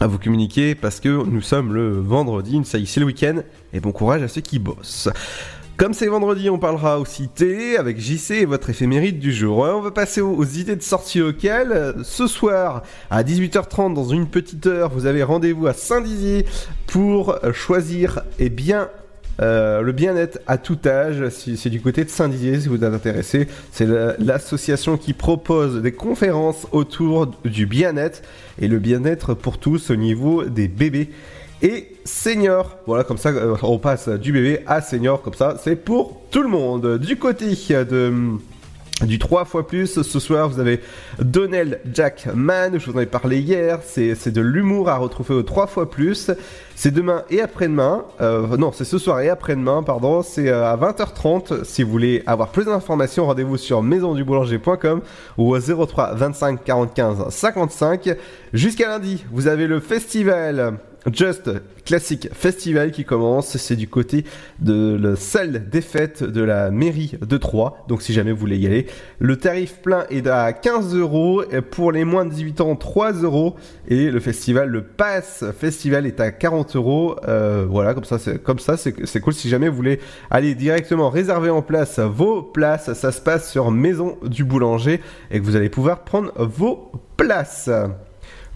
[0.00, 2.60] à vous communiquer parce que nous sommes le vendredi.
[2.64, 3.42] Ça y est, c'est le week-end.
[3.72, 5.08] Et bon courage à ceux qui bossent.
[5.78, 9.58] Comme c'est vendredi, on parlera aussi télé avec JC et votre éphéméride du jour.
[9.58, 11.94] On va passer aux, idées de sortie locales.
[12.02, 16.46] Ce soir, à 18h30, dans une petite heure, vous avez rendez-vous à Saint-Dizier
[16.88, 18.88] pour choisir eh bien
[19.40, 23.46] euh, le bien-être à tout âge, c'est du côté de Saint-Dizier, si vous êtes intéressé,
[23.70, 28.22] c'est la- l'association qui propose des conférences autour du bien-être
[28.60, 31.10] et le bien-être pour tous au niveau des bébés
[31.62, 32.76] et seniors.
[32.86, 36.42] Voilà, comme ça, euh, on passe du bébé à senior, comme ça, c'est pour tout
[36.42, 36.98] le monde.
[36.98, 38.38] Du côté de
[39.06, 40.02] du 3 fois plus.
[40.02, 40.80] Ce soir, vous avez
[41.20, 43.78] Donnell Jackman, je vous en ai parlé hier.
[43.84, 46.30] C'est c'est de l'humour à retrouver au 3 fois plus.
[46.74, 48.04] C'est demain et après-demain.
[48.20, 50.22] Euh, non, c'est ce soir et après-demain, pardon.
[50.22, 51.64] C'est euh, à 20h30.
[51.64, 55.00] Si vous voulez avoir plus d'informations, rendez-vous sur maisonduboulanger.com
[55.36, 58.16] ou au 03 25 45 55.
[58.52, 60.78] Jusqu'à lundi, vous avez le festival
[61.12, 61.50] Just
[61.84, 63.56] Classic Festival qui commence.
[63.56, 64.24] C'est du côté
[64.58, 67.74] de la salle des fêtes de la mairie de Troyes.
[67.88, 68.86] Donc si jamais vous voulez y aller,
[69.18, 71.42] le tarif plein est à 15 euros.
[71.70, 73.56] Pour les moins de 18 ans, 3 euros.
[73.88, 77.16] Et le festival, le pass festival est à 40 euros.
[77.26, 79.34] Euh, voilà, comme ça, c'est cool.
[79.34, 83.70] Si jamais vous voulez aller directement réserver en place vos places, ça se passe sur
[83.70, 87.70] Maison du Boulanger et que vous allez pouvoir prendre vos places.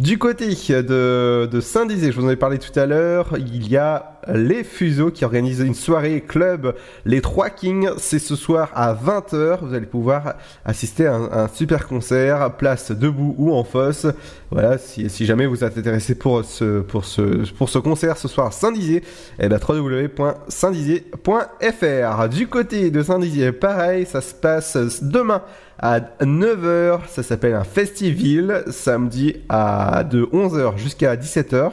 [0.03, 3.77] Du côté de, de Saint-Dizier, je vous en ai parlé tout à l'heure, il y
[3.77, 7.89] a les Fuseaux qui organisent une soirée club Les Trois Kings.
[7.99, 9.61] C'est ce soir à 20h.
[9.63, 10.35] Vous allez pouvoir
[10.65, 14.09] assister à un, super concert, place debout ou en fosse.
[14.51, 18.27] Voilà, si, si jamais vous êtes intéressé pour ce, pour ce, pour ce concert ce
[18.27, 19.05] soir à Saint-Dizier,
[19.39, 22.29] eh ben www.saintdizier.fr.
[22.29, 25.43] Du côté de Saint-Dizier, pareil, ça se passe demain
[25.83, 27.01] à 9h.
[27.09, 31.73] Ça s'appelle un festival, samedi à de 11h jusqu'à 17h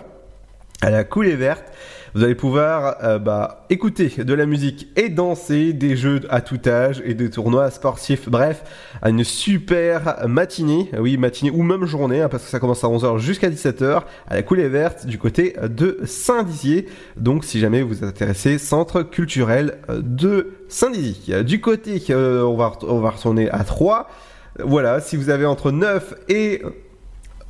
[0.82, 1.65] à la coulée verte.
[2.15, 6.60] Vous allez pouvoir euh, bah, écouter de la musique et danser, des jeux à tout
[6.65, 8.30] âge et des tournois sportifs.
[8.30, 8.63] Bref,
[9.02, 12.88] à une super matinée, oui matinée ou même journée, hein, parce que ça commence à
[12.88, 16.88] 11h jusqu'à 17h à la coulée verte du côté de Saint-Dizier.
[17.17, 21.44] Donc si jamais vous êtes intéressé, centre culturel de Saint-Dizier.
[21.44, 22.70] Du côté, euh, on, va,
[23.10, 24.08] retourner à 3.
[24.63, 26.62] Voilà, si vous avez entre 9 et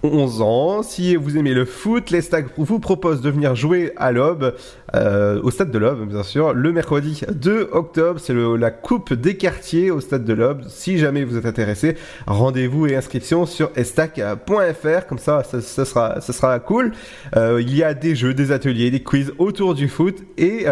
[0.03, 0.83] 11 ans.
[0.83, 2.21] Si vous aimez le foot, les
[2.57, 4.55] vous proposent de venir jouer à l'Aube,
[4.95, 8.19] euh, au stade de l'Aube, bien sûr, le mercredi 2 octobre.
[8.19, 10.63] C'est la Coupe des quartiers au stade de l'Aube.
[10.69, 11.97] Si jamais vous êtes intéressé,
[12.27, 15.05] rendez-vous et inscription sur estac.fr.
[15.07, 16.93] Comme ça, ça, sera, cool.
[17.35, 20.65] Euh, il y a des jeux, des ateliers, des quiz autour du foot et,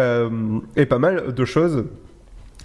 [0.76, 1.84] et pas mal de choses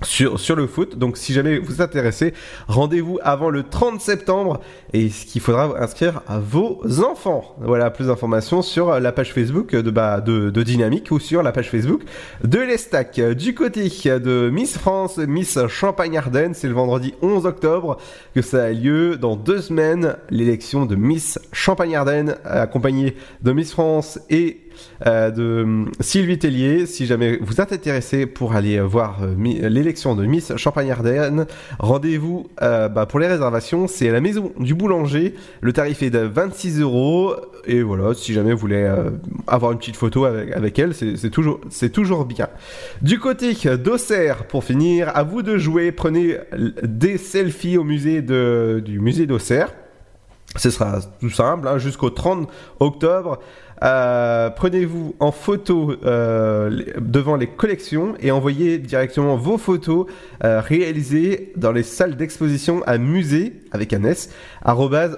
[0.02, 0.98] sur, le foot.
[0.98, 2.34] Donc si jamais vous êtes intéressé,
[2.68, 4.60] rendez-vous avant le 30 septembre
[4.92, 7.56] et ce qu'il faudra inscrire à vos enfants.
[7.62, 11.70] Voilà, plus d'informations sur la page Facebook de, bah, de Dynamique ou sur la page
[11.70, 12.02] Facebook
[12.44, 13.20] de l'Estac.
[13.20, 17.98] Du côté de Miss France, Miss Champagne-Ardenne, c'est le vendredi 11 octobre
[18.34, 19.18] que ça a lieu.
[19.18, 24.60] Dans deux semaines, l'élection de Miss Champagne-Ardenne accompagnée de Miss France et
[25.06, 26.86] euh, de hum, Sylvie Tellier.
[26.86, 29.36] Si jamais vous êtes intéressé pour aller voir euh,
[29.70, 31.46] l'élection de Miss Champagne-Ardenne,
[31.80, 33.88] rendez-vous euh, bah, pour les réservations.
[33.88, 35.36] C'est à la maison du boulanger.
[35.62, 37.36] Le tarif est de 26 euros.
[37.66, 38.92] Et voilà, si jamais vous voulez
[39.48, 41.62] avoir une petite photo avec, elle, c'est toujours,
[41.94, 42.50] toujours bien.
[43.02, 45.94] Du côté d'Auxerre, pour finir, à vous de jouer.
[45.94, 46.40] Prenez
[46.84, 49.70] des selfies au musée du musée d'Auxerre.
[50.56, 52.48] Ce sera tout simple, hein, jusqu'au 30
[52.80, 53.40] octobre.
[53.82, 60.06] Euh, Prenez-vous en photo euh, devant les collections et envoyez directement vos photos
[60.44, 64.30] euh, réalisées dans les salles d'exposition à musée avec un S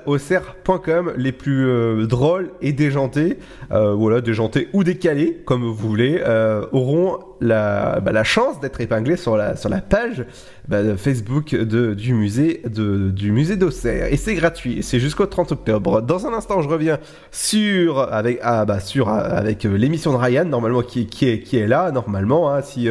[0.05, 3.37] auxerre.com les plus euh, drôles et déjantés,
[3.71, 8.79] euh, voilà déjantés ou décalés comme vous voulez, euh, auront la, bah, la chance d'être
[8.81, 10.25] épinglés sur la sur la page
[10.67, 15.51] bah, Facebook de, du musée de, du musée d'Auxerre et c'est gratuit, c'est jusqu'au 30
[15.51, 16.01] octobre.
[16.01, 16.99] Dans un instant, je reviens
[17.31, 21.41] sur avec ah, bah, sur euh, avec euh, l'émission de Ryan normalement qui, qui est
[21.41, 22.89] qui est là normalement hein, si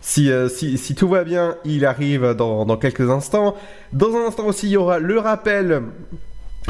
[0.00, 3.54] si, euh, si, si tout va bien, il arrive dans, dans quelques instants.
[3.92, 5.82] Dans un instant aussi, il y aura le rappel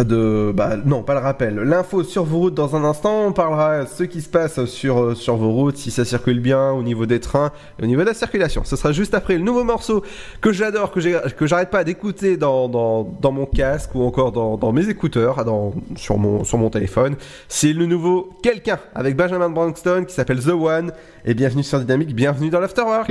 [0.04, 1.56] de bah non pas le rappel.
[1.56, 5.14] L'info sur vos routes dans un instant on parlera ce qui se passe sur euh,
[5.14, 8.06] sur vos routes si ça circule bien au niveau des trains et au niveau de
[8.06, 8.62] la circulation.
[8.64, 10.02] Ce sera juste après le nouveau morceau
[10.40, 14.56] que j'adore que que j'arrête pas d'écouter dans, dans dans mon casque ou encore dans,
[14.56, 17.16] dans mes écouteurs dans sur mon sur mon téléphone.
[17.48, 20.92] C'est le nouveau quelqu'un avec Benjamin Branston qui s'appelle The One.
[21.24, 23.10] Et bienvenue sur Dynamique bienvenue dans l'Afterwork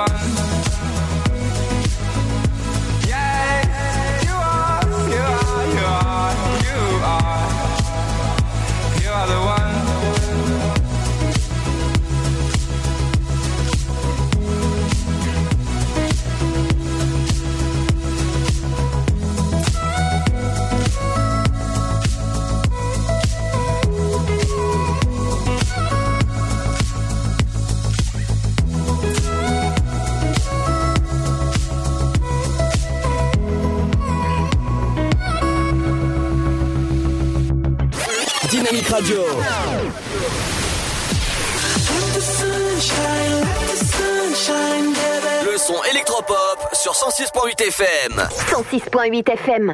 [47.61, 48.13] FM.
[48.17, 49.73] 106.8 FM.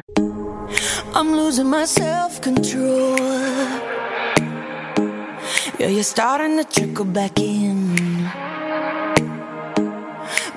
[1.14, 3.16] I'm losing my self control.
[5.78, 7.96] Yeah, you're starting to trickle back in.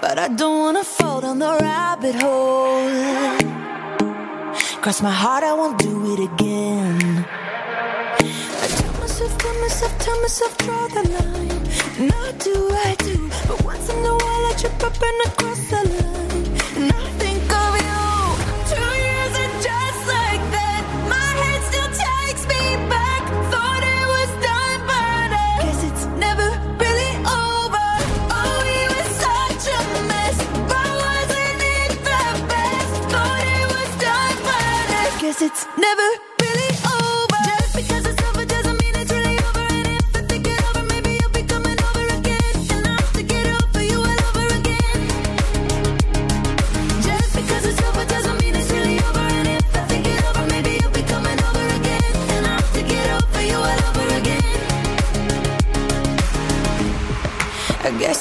[0.02, 2.90] But I don't wanna fall down down the rabbit hole.
[4.82, 7.26] Cross my heart, I won't do it again.
[8.64, 12.08] I tell myself, tell myself, tell myself, draw the line.
[12.08, 15.51] Not do I do, but once in a while I trip up and I cross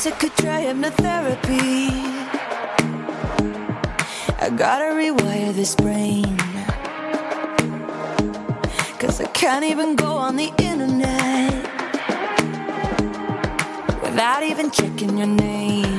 [0.02, 1.90] guess I could try hypnotherapy.
[4.40, 6.36] I gotta rewire this brain.
[8.98, 11.52] Cause I can't even go on the internet
[14.02, 15.98] without even checking your name.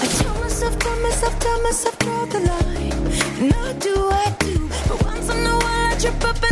[0.00, 3.48] I tell myself, tell myself, tell myself, draw the line.
[3.50, 4.68] Now do I do?
[4.88, 6.51] But once in a while I trip up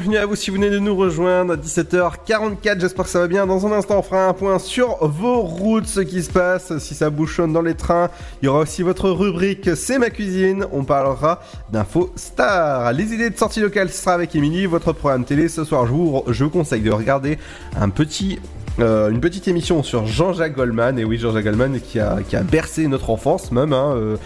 [0.00, 3.28] bienvenue à vous si vous venez de nous rejoindre à 17h44, j'espère que ça va
[3.28, 3.46] bien.
[3.46, 6.94] Dans un instant, on fera un point sur vos routes, ce qui se passe, si
[6.94, 8.08] ça bouchonne dans les trains.
[8.40, 12.94] Il y aura aussi votre rubrique C'est ma cuisine, on parlera d'infos stars.
[12.94, 15.48] Les idées de sortie locale, ce sera avec Émilie, votre programme télé.
[15.50, 17.36] Ce soir, je vous, je vous conseille de regarder
[17.78, 18.38] un petit
[18.78, 22.42] euh, une petite émission sur Jean-Jacques Goldman, et oui, Jean-Jacques Goldman qui a, qui a
[22.42, 24.16] bercé notre enfance même, hein, euh,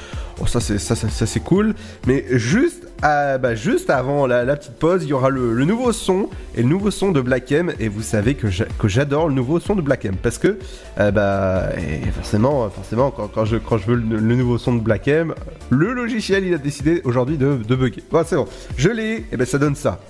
[0.40, 1.74] oh, ça c'est ça, ça, ça, c'est cool,
[2.06, 6.62] mais juste, bah, juste avant la, petite pause, il y aura le, nouveau son, et
[6.62, 9.60] le nouveau son de Black M, et vous savez que j'a- que j'adore le nouveau
[9.60, 10.58] son de Black M, parce que,
[11.00, 11.68] euh, bah,
[12.14, 15.34] forcément, forcément quand, je, quand veux le, le nouveau son de Black M,
[15.70, 18.02] le logiciel il a décidé aujourd'hui de, de bugger.
[18.10, 20.00] Bon, c'est bon, je l'ai, et ben ça donne ça.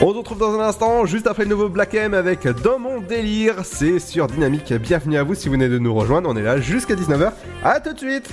[0.00, 3.00] On se retrouve dans un instant, juste après le nouveau Black M avec Dans mon
[3.00, 3.64] délire.
[3.64, 4.72] C'est sur Dynamique.
[4.72, 6.28] Bienvenue à vous si vous venez de nous rejoindre.
[6.28, 7.32] On est là jusqu'à 19h.
[7.62, 8.32] À tout de suite.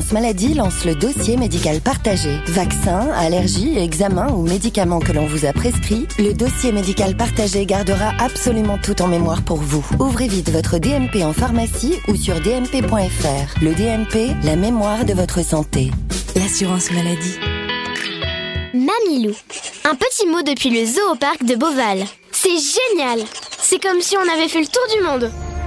[0.11, 2.31] maladie lance le dossier médical partagé.
[2.47, 8.11] Vaccins, allergies, examens ou médicaments que l'on vous a prescrits, le dossier médical partagé gardera
[8.19, 9.85] absolument tout en mémoire pour vous.
[9.99, 13.61] Ouvrez vite votre DMP en pharmacie ou sur dmp.fr.
[13.61, 15.91] Le DMP, la mémoire de votre santé.
[16.35, 17.37] L'assurance maladie.
[18.73, 19.35] Mamilou.
[19.85, 22.03] Un petit mot depuis le zoo de Beauval.
[22.31, 23.19] C'est génial
[23.59, 25.50] C'est comme si on avait fait le tour du monde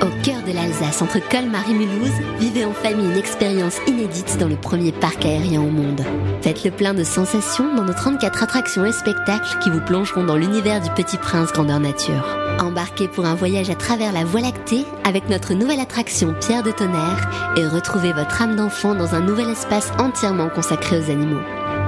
[0.00, 4.46] Au cœur de l'Alsace, entre Colmar et Mulhouse, vivez en famille une expérience inédite dans
[4.46, 6.02] le premier parc aérien au monde.
[6.40, 10.36] Faites le plein de sensations dans nos 34 attractions et spectacles qui vous plongeront dans
[10.36, 12.38] l'univers du Petit Prince grandeur nature.
[12.60, 16.70] Embarquez pour un voyage à travers la Voie lactée avec notre nouvelle attraction Pierre de
[16.70, 21.42] Tonnerre et retrouvez votre âme d'enfant dans un nouvel espace entièrement consacré aux animaux.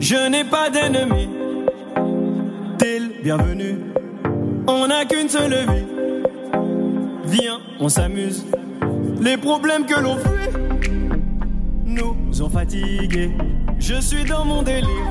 [0.00, 1.28] Je n'ai pas d'ennemi.
[2.78, 3.78] T'es le bienvenu.
[4.66, 5.86] On n'a qu'une seule vie.
[7.24, 8.44] Viens, on s'amuse.
[9.20, 10.50] Les problèmes que l'on fuit
[11.86, 13.30] nous ont fatigués.
[13.78, 15.10] Je suis dans mon délire.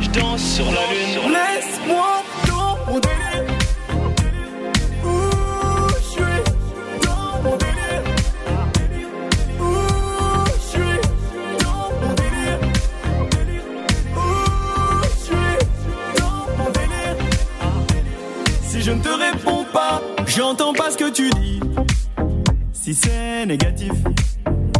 [0.00, 1.32] Je danse sur la lune.
[1.32, 3.27] Laisse-moi dans mon délire.
[18.88, 21.60] Je ne te réponds pas, j'entends pas ce que tu dis.
[22.72, 23.92] Si c'est négatif,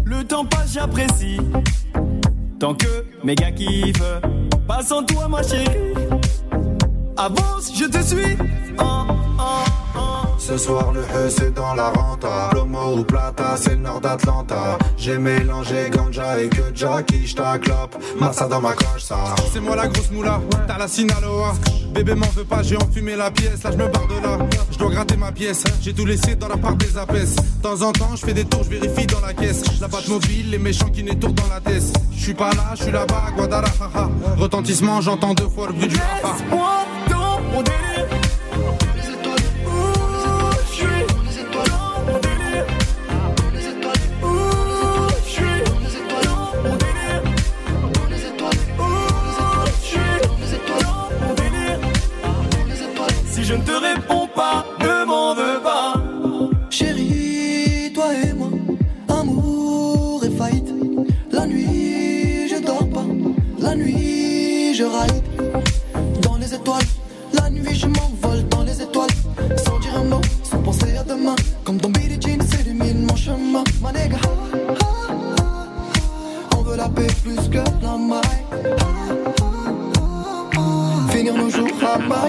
[0.03, 1.39] le temps passe, j'apprécie.
[2.59, 4.03] Tant que mes gars kiffent,
[4.67, 5.93] pas sans toi, ma chérie.
[7.19, 8.39] Avance, je te suis.
[8.79, 9.05] Oh,
[9.39, 9.78] oh.
[10.49, 12.49] Ce soir le E c'est dans la renta.
[12.53, 14.79] Plomo ou plata c'est le nord d'Atlanta.
[14.97, 19.17] J'ai mélangé ganja et que Jackie j't'acclope Massa dans ma coche ça.
[19.53, 21.53] C'est moi la grosse moula, t'as la Sinaloa.
[21.93, 23.63] Bébé m'en veut pas, j'ai enfumé la pièce.
[23.63, 24.39] Là je me barre de là,
[24.71, 25.65] je dois gratter ma pièce.
[25.83, 28.47] J'ai tout laissé dans la part des apes De temps en temps je fais des
[28.47, 29.63] tours, je vérifie dans la caisse.
[29.83, 31.93] La batte mobile, les méchants qui n'étourdent dans la tête.
[32.17, 34.11] Je suis pas là, je suis là-bas, Guadalajara.
[34.39, 36.37] Retentissement, j'entends deux fois le bruit du rafa
[53.49, 54.68] je ne te réponds pas.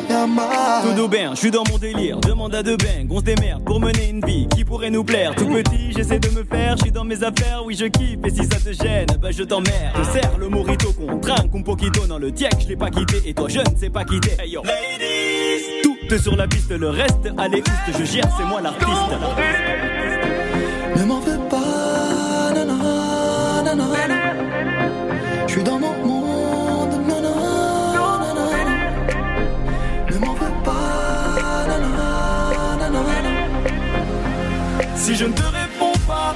[0.10, 3.80] Tout bien, je suis dans mon délire, demande à deux bangs, on se démerde pour
[3.80, 5.36] mener une vie qui pourrait nous plaire.
[5.36, 8.30] Tout petit, j'essaie de me faire, je suis dans mes affaires, oui je kiffe, et
[8.30, 9.96] si ça te gêne, bah je t'emmerde.
[9.98, 13.22] Je serre le morito qu'on trinque, un poquito dans le tiek, je l'ai pas quitté,
[13.26, 14.32] et toi je ne sais pas quitter.
[14.40, 18.62] Hey yo, ladies, tout sur la piste, le reste, allez oust, je gère, c'est moi
[18.62, 19.14] l'artiste.
[35.10, 36.36] Si je ne te réponds pas,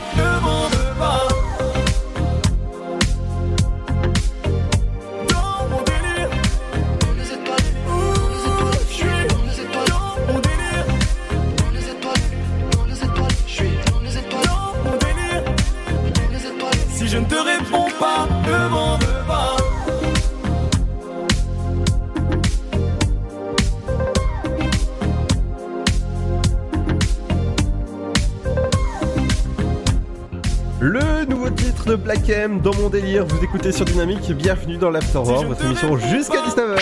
[31.94, 35.96] de Black M dans mon délire, vous écoutez sur Dynamique, bienvenue dans l'Afterworld, votre émission
[35.98, 36.82] jusqu'à 19h.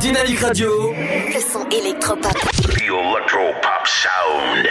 [0.00, 0.92] Dynamique Radio.
[0.92, 2.34] Le son électropop.
[2.62, 4.68] The Electro Pop Sound.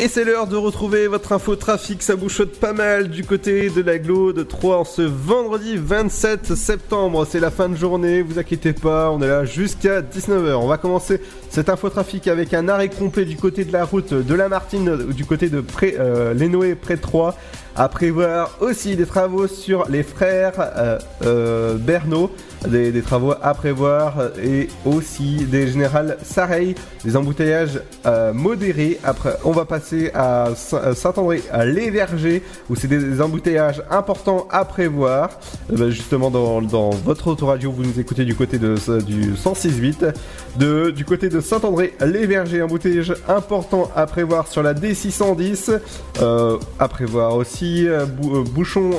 [0.00, 3.82] Et c'est l'heure de retrouver votre info trafic, ça bouchotte pas mal du côté de
[3.82, 7.26] l'aglo de Troyes en ce vendredi 27 septembre.
[7.28, 10.52] C'est la fin de journée, vous inquiétez pas, on est là jusqu'à 19h.
[10.52, 11.20] On va commencer
[11.50, 14.98] cette info trafic avec un arrêt complet du côté de la route de la Martine,
[15.08, 17.34] du côté de pré, euh, Lénoé près de Troyes.
[17.74, 22.30] À prévoir aussi des travaux sur les frères euh, euh, Bernot,
[22.66, 28.98] des, travaux à prévoir et aussi des générales Sareil, des embouteillages euh, modérés.
[29.04, 34.46] Après, on va passer à euh, Saint-André à Les Vergers où c'est des, embouteillages importants
[34.50, 35.30] à prévoir.
[35.72, 40.12] Euh, bah, justement, dans, dans votre autoradio, vous nous écoutez du côté de, du 106.8.
[40.56, 45.78] De, du côté de Saint-André, Les Vergers, embouteillage important à prévoir sur la D610.
[46.20, 48.90] Euh, à prévoir aussi euh, bou- bouchon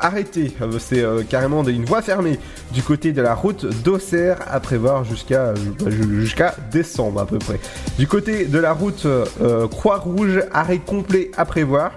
[0.00, 0.52] arrêté.
[0.78, 2.38] C'est carrément une voie fermée
[2.72, 7.38] du côté de la route d'Auxerre à prévoir jusqu'à bah, ju- jusqu'à décembre à peu
[7.38, 7.58] près.
[7.98, 11.92] Du côté de la route euh, Croix-Rouge, arrêt complet à prévoir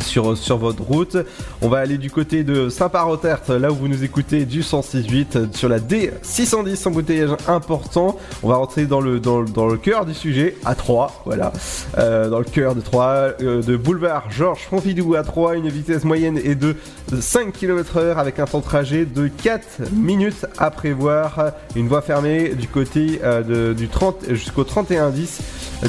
[0.00, 1.16] sur, sur votre route.
[1.60, 5.68] On va aller du côté de Saint-Parotert, là où vous nous écoutez du 106.8, sur
[5.68, 8.16] la D610, embouteillage important.
[8.42, 11.52] On va rentrer dans le, dans, le- cœur du sujet, à 3, voilà.
[11.98, 16.38] Euh, dans le cœur de 3, de boulevard Georges Pompidou à 3, une vitesse moyenne
[16.38, 16.76] est de
[17.18, 21.52] 5 km heure avec un temps de trajet de 4 minutes à prévoir.
[21.74, 25.40] Une voie fermée du côté euh, de, du 30 jusqu'au 31 10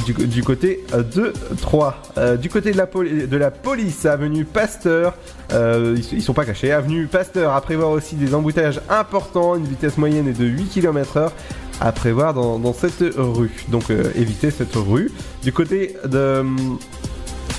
[0.06, 1.96] du, du côté euh, de 3.
[2.18, 5.16] Euh, du côté de la police, avenue Pasteur,
[5.52, 9.98] euh, ils, sont pas cachés, avenue Pasteur, à prévoir aussi des embouteillages importants, une vitesse
[9.98, 11.32] moyenne est de 8 km heure
[11.80, 13.66] à prévoir dans, cette rue.
[13.70, 15.12] Donc euh, évitez cette rue.
[15.42, 16.44] Du côté de,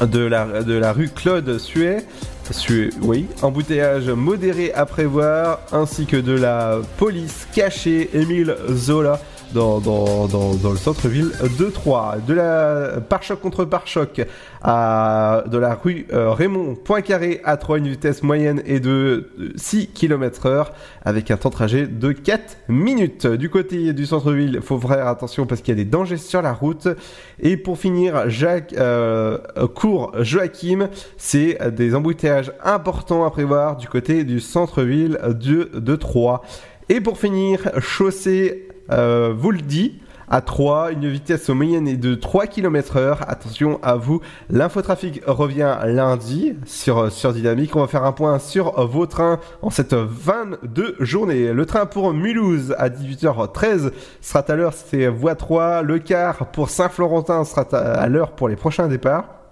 [0.01, 2.05] la, rue Claude Suet,
[3.03, 9.21] oui, embouteillage modéré à prévoir, ainsi que de la police cachée Émile Zola
[9.55, 12.17] dans le centre-ville de Troyes.
[12.27, 14.23] De la pare-choc contre pare-choc
[14.65, 20.47] de la rue euh, Raymond Poincaré à Troyes, une vitesse moyenne est de 6 km
[20.47, 20.73] heure
[21.05, 23.27] avec un temps de trajet de 4 minutes.
[23.27, 26.53] Du côté du centre-ville, faut faire attention parce qu'il y a des dangers sur la
[26.53, 26.89] route.
[27.41, 29.39] Et pour finir, Jacques euh,
[30.21, 30.89] Joachim,
[31.19, 36.41] c'est des embouteillages importants à prévoir du côté du centre-ville de, de Troyes.
[36.89, 40.01] Et pour finir, chaussée euh, vous le dit,
[40.35, 43.21] à 3, une vitesse moyenne est de 3 km heure.
[43.29, 44.21] Attention à vous,
[44.51, 47.77] l'infotrafic revient lundi sur, sur Dynamique.
[47.77, 51.53] On va faire un point sur vos trains en cette 22 journée.
[51.53, 55.83] Le train pour Mulhouse à 18h13 sera à l'heure, c'est voie 3.
[55.83, 59.44] Le car pour Saint-Florentin sera à à l'heure pour les prochains départs.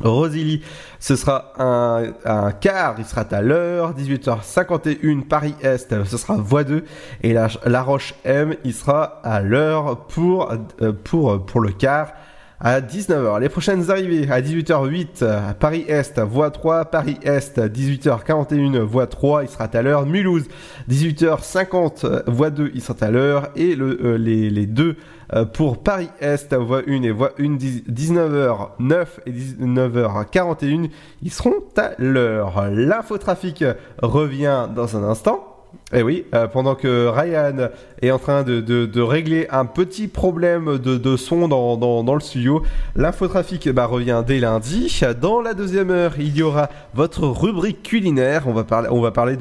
[0.00, 0.62] Rosilly,
[1.00, 6.84] ce sera un, un quart, il sera à l'heure, 18h51 Paris-Est, ce sera voie 2,
[7.22, 12.12] et la, la Roche M, il sera à l'heure pour, euh, pour, pour le quart
[12.60, 13.40] à 19h.
[13.40, 19.64] Les prochaines arrivées à 18h08 à Paris-Est, voie 3, Paris-Est, 18h41 voie 3, il sera
[19.64, 20.44] à l'heure, Mulhouse,
[20.90, 24.96] 18h50 voie 2, il sera à l'heure, et le, euh, les, les deux
[25.34, 30.90] euh, pour Paris-Est, voie 1 et voie 1, 19h09 et 19h41,
[31.22, 32.68] ils seront à l'heure.
[32.70, 33.64] L'infotrafic
[34.02, 35.56] revient dans un instant.
[35.92, 37.68] Eh oui, euh, pendant que Ryan
[38.02, 42.62] est en train de, régler un petit problème de, son dans, le studio,
[42.96, 45.00] l'infotrafic bah, revient dès lundi.
[45.20, 48.48] Dans la deuxième heure, il y aura votre rubrique culinaire.
[48.48, 49.36] On va parler, on va parler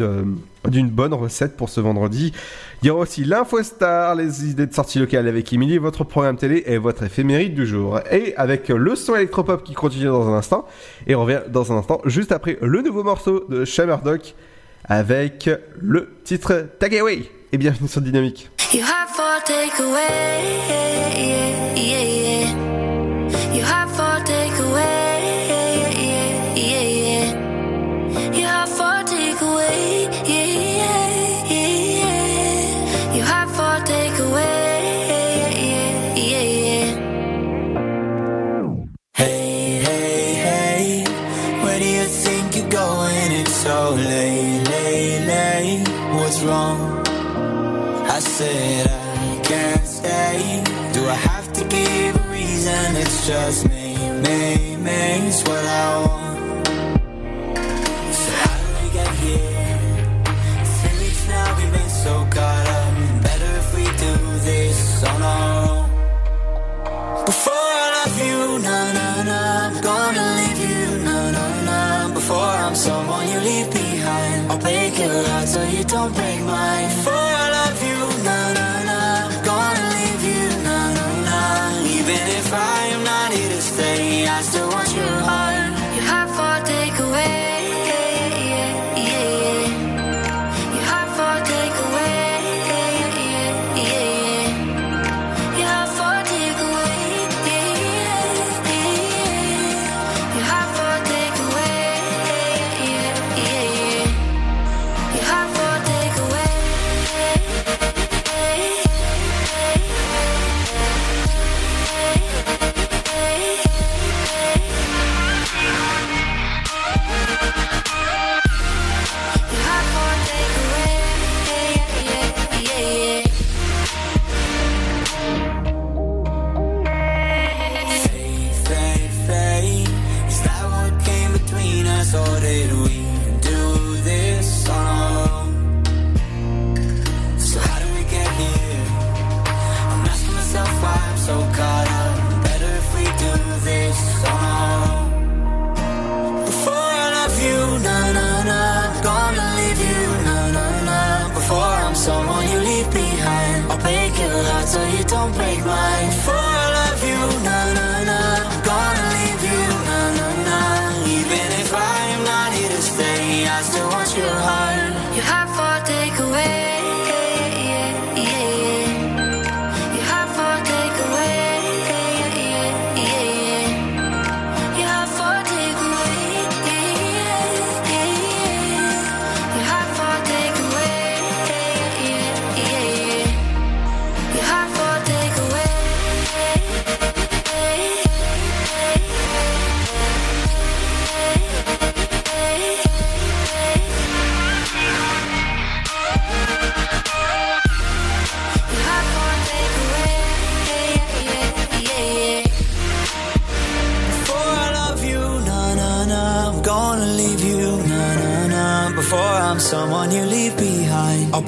[0.67, 2.31] d'une bonne recette pour ce vendredi.
[2.85, 6.65] Il y aura aussi l'infostar, les idées de sortie locale avec Emily, votre programme télé
[6.67, 7.99] et votre éphéméride du jour.
[8.11, 10.67] Et avec le son électropop qui continue dans un instant.
[11.07, 14.35] Et on revient dans un instant, juste après le nouveau morceau de Shammerdock
[14.83, 15.49] avec
[15.81, 17.23] le titre Tagaway.
[17.51, 18.51] Et bienvenue sur Dynamique.
[18.71, 19.63] You have yeah,
[21.75, 22.51] yeah, yeah.
[23.51, 23.95] You have
[53.25, 55.27] just me, me, me.
[55.27, 56.67] It's what I want.
[58.21, 59.79] So how did we get here?
[60.77, 62.93] Three weeks now we've been so caught up.
[63.23, 64.13] Better if we do
[64.49, 65.89] this on our own.
[67.25, 72.13] Before I love you, na na na, I'm gonna leave you, na na na.
[72.13, 76.89] Before I'm someone you leave behind, I'll break your heart so you don't break mine.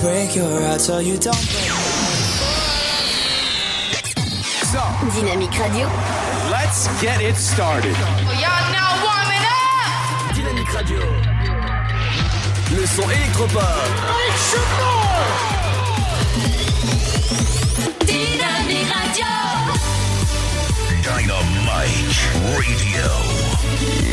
[0.08, 1.68] Break your heart so you don't break
[5.16, 5.88] Dynamique Radio.
[6.49, 7.95] Let's get it started.
[8.43, 10.36] Y'all now warming up.
[10.36, 11.01] Dynamique Radio.
[12.76, 13.80] Le son électropop.
[18.05, 19.34] Dynamique Radio.
[21.03, 22.20] Dynamite
[22.55, 23.10] Radio.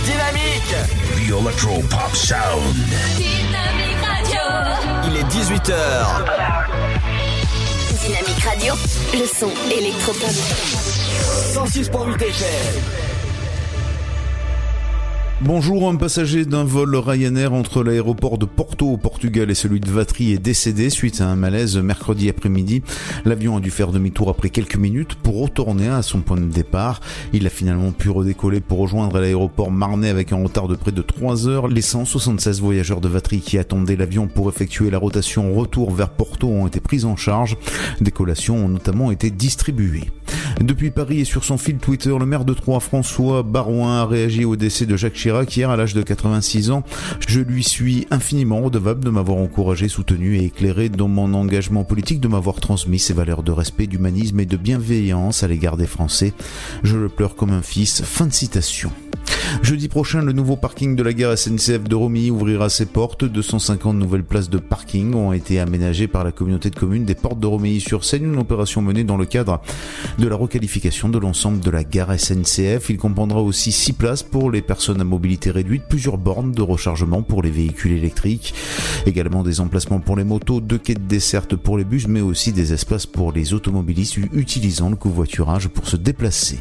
[0.09, 0.77] Dynamique.
[1.17, 3.34] The Electro Pop Sound.
[5.35, 5.75] 18h.
[8.01, 8.75] Dynamique Radio.
[9.15, 10.31] Le son électropop.
[11.53, 13.04] 106.8 FM.
[15.41, 19.91] Bonjour, un passager d'un vol Ryanair entre l'aéroport de Porto au Portugal et celui de
[19.91, 22.83] Vatry est décédé suite à un malaise mercredi après-midi.
[23.25, 27.01] L'avion a dû faire demi-tour après quelques minutes pour retourner à son point de départ.
[27.33, 31.03] Il a finalement pu redécoller pour rejoindre l'aéroport marnais avec un retard de près de
[31.03, 31.67] 3 heures.
[31.67, 36.49] Les 176 voyageurs de Vatry qui attendaient l'avion pour effectuer la rotation retour vers Porto
[36.49, 37.57] ont été pris en charge.
[38.01, 40.11] Des collations ont notamment été distribuées.
[40.61, 44.45] Depuis Paris et sur son fil Twitter, le maire de Troyes, François Barouin, a réagi
[44.45, 46.83] au décès de Jacques Chirac hier à l'âge de 86 ans.
[47.27, 52.21] Je lui suis infiniment redevable de m'avoir encouragé, soutenu et éclairé dans mon engagement politique,
[52.21, 56.35] de m'avoir transmis ses valeurs de respect, d'humanisme et de bienveillance à l'égard des Français.
[56.83, 58.03] Je le pleure comme un fils.
[58.03, 58.91] Fin de citation.
[59.63, 63.25] Jeudi prochain, le nouveau parking de la gare SNCF de Romilly ouvrira ses portes.
[63.25, 67.41] 250 nouvelles places de parking ont été aménagées par la communauté de communes des portes
[67.41, 69.61] de Romilly-sur-Seine, une opération menée dans le cadre
[70.19, 72.91] de la requalification de l'ensemble de la gare SNCF.
[72.91, 77.23] Il comprendra aussi 6 places pour les personnes à mobilité réduite, plusieurs bornes de rechargement
[77.23, 78.55] pour les véhicules électriques,
[79.07, 82.53] également des emplacements pour les motos, deux quais de desserte pour les bus, mais aussi
[82.53, 86.59] des espaces pour les automobilistes utilisant le covoiturage pour se déplacer.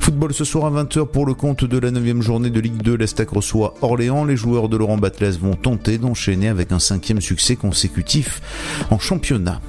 [0.00, 2.96] Football ce soir à 20h pour le compte de la 9 journée de Ligue 2.
[2.96, 4.24] L'Estac reçoit Orléans.
[4.24, 8.40] Les joueurs de Laurent Batles vont tenter d'enchaîner avec un cinquième succès consécutif
[8.90, 9.60] en championnat.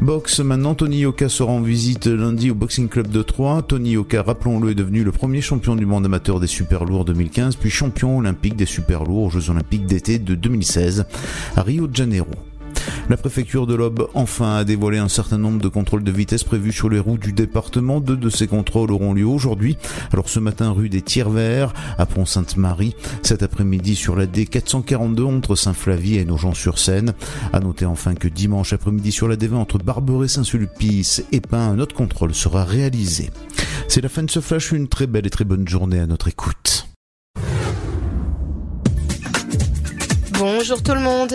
[0.00, 3.62] Box, maintenant, Tony Yoka sera en visite lundi au Boxing Club de Troyes.
[3.62, 7.56] Tony Yoka, rappelons-le, est devenu le premier champion du monde amateur des super lourds 2015,
[7.56, 11.06] puis champion olympique des super lourds aux Jeux olympiques d'été de 2016
[11.56, 12.30] à Rio de Janeiro.
[13.08, 16.72] La préfecture de l'Aube enfin a dévoilé un certain nombre de contrôles de vitesse prévus
[16.72, 18.00] sur les routes du département.
[18.00, 19.78] Deux de ces contrôles auront lieu aujourd'hui.
[20.12, 26.18] Alors ce matin rue des Tiers-Verts à Pont-Sainte-Marie, cet après-midi sur la D442 entre Saint-Flavie
[26.18, 27.14] et Nogent-sur-Seine.
[27.52, 31.78] À noter enfin que dimanche après-midi sur la D20 entre Barberet, Saint-Sulpice et Pin, un
[31.78, 33.30] autre contrôle sera réalisé.
[33.88, 36.28] C'est la fin de ce flash, une très belle et très bonne journée à notre
[36.28, 36.88] écoute.
[40.38, 41.34] Bonjour tout le monde.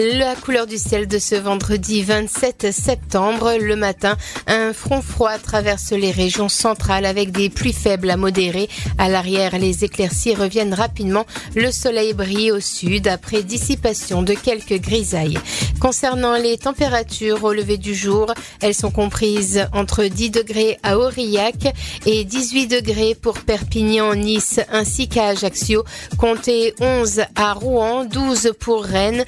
[0.00, 5.90] La couleur du ciel de ce vendredi 27 septembre, le matin, un front froid traverse
[5.90, 8.68] les régions centrales avec des pluies faibles à modérées.
[8.96, 11.26] À l'arrière, les éclaircies reviennent rapidement.
[11.56, 15.40] Le soleil brille au sud après dissipation de quelques grisailles.
[15.80, 21.74] Concernant les températures au lever du jour, elles sont comprises entre 10 degrés à Aurillac
[22.06, 25.82] et 18 degrés pour Perpignan, Nice ainsi qu'à Ajaccio.
[26.18, 29.24] Comptez 11 à Rouen, 12 pour Rennes,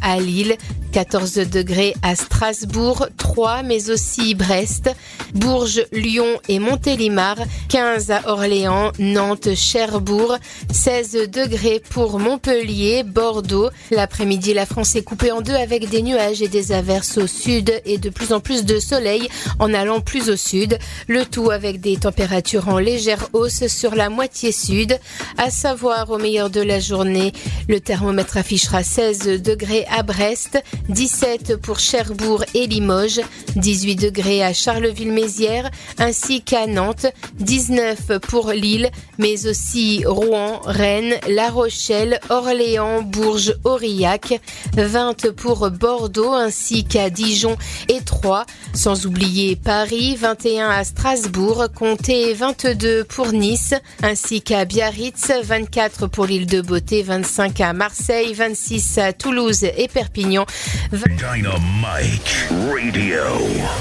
[0.00, 0.56] à Lille,
[0.92, 4.90] 14 degrés à Strasbourg, 3 mais aussi Brest,
[5.34, 7.36] Bourges, Lyon et Montélimar,
[7.68, 10.36] 15 à Orléans, Nantes, Cherbourg,
[10.72, 13.70] 16 degrés pour Montpellier, Bordeaux.
[13.90, 17.72] L'après-midi, la France est coupée en deux avec des nuages et des averses au sud
[17.84, 19.28] et de plus en plus de soleil
[19.58, 20.78] en allant plus au sud.
[21.06, 24.98] Le tout avec des températures en légère hausse sur la moitié sud.
[25.36, 27.32] À savoir, au meilleur de la journée,
[27.68, 33.20] le thermomètre affichera 16 degrés à Brest, 17 pour Cherbourg et Limoges,
[33.56, 37.06] 18 degrés à Charleville-Mézières ainsi qu'à Nantes,
[37.40, 44.40] 19 pour Lille, mais aussi Rouen, Rennes, La Rochelle, Orléans, Bourges, Aurillac,
[44.76, 47.56] 20 pour Bordeaux ainsi qu'à Dijon
[47.88, 55.32] et Troyes, sans oublier Paris, 21 à Strasbourg, comptez 22 pour Nice ainsi qu'à Biarritz,
[55.42, 60.46] 24 pour l'île de Beauté, 25 à Marseille, 26 à Toulouse et Perpignan.
[60.92, 63.24] Dynamite Radio.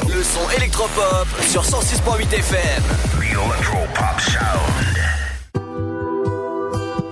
[0.08, 2.84] Le son électropop sur 106.8 FM.
[3.12, 4.98] The Electro Pop Sound.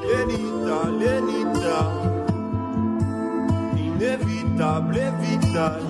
[0.04, 1.92] Lenita, Lenita,
[3.78, 5.82] inévitable et vital.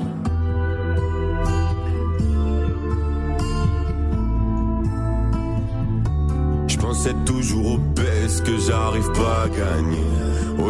[6.67, 10.14] Je pensais toujours au baisse que j'arrive pas à gagner.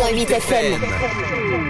[0.00, 1.69] 107.8 FM.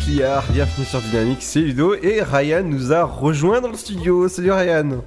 [0.00, 4.26] Bienvenue sur Dynamique, c'est Ludo et Ryan nous a rejoint dans le studio.
[4.26, 5.02] Salut Ryan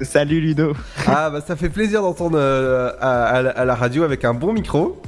[0.00, 0.72] Salut Ludo
[1.06, 5.00] Ah bah ça fait plaisir d'entendre euh, à, la radio avec un bon micro.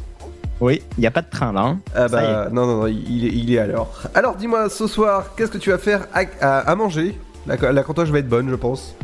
[0.60, 1.76] Oui, il n'y a pas de train là.
[1.94, 3.76] Ah bah non, non, non, il, est, il.
[4.14, 7.18] Alors dis-moi ce soir, qu'est-ce que tu vas faire à, manger?
[7.46, 8.94] La, la cantoche va être bonne je pense.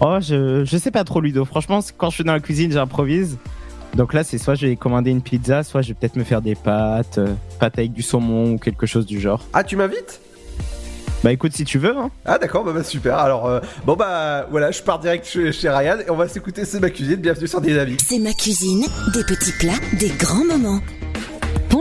[0.00, 3.38] Oh, je sais pas trop Ludo, franchement quand je suis dans la cuisine j'improvise.
[3.94, 6.42] Donc là, c'est soit je vais commander une pizza, soit je vais peut-être me faire
[6.42, 9.44] des pâtes, euh, pâtes avec du saumon ou quelque chose du genre.
[9.52, 10.20] Ah, tu m'invites?
[11.22, 11.96] Bah écoute, si tu veux.
[11.96, 12.10] Hein.
[12.24, 13.18] Ah d'accord, bah, bah, super.
[13.18, 16.64] Alors euh, bon bah voilà, je pars direct chez, chez Ryan et on va s'écouter
[16.64, 17.16] C'est ma cuisine.
[17.16, 17.98] Bienvenue sur des avis.
[18.02, 20.80] C'est ma cuisine, des petits plats, des grands moments.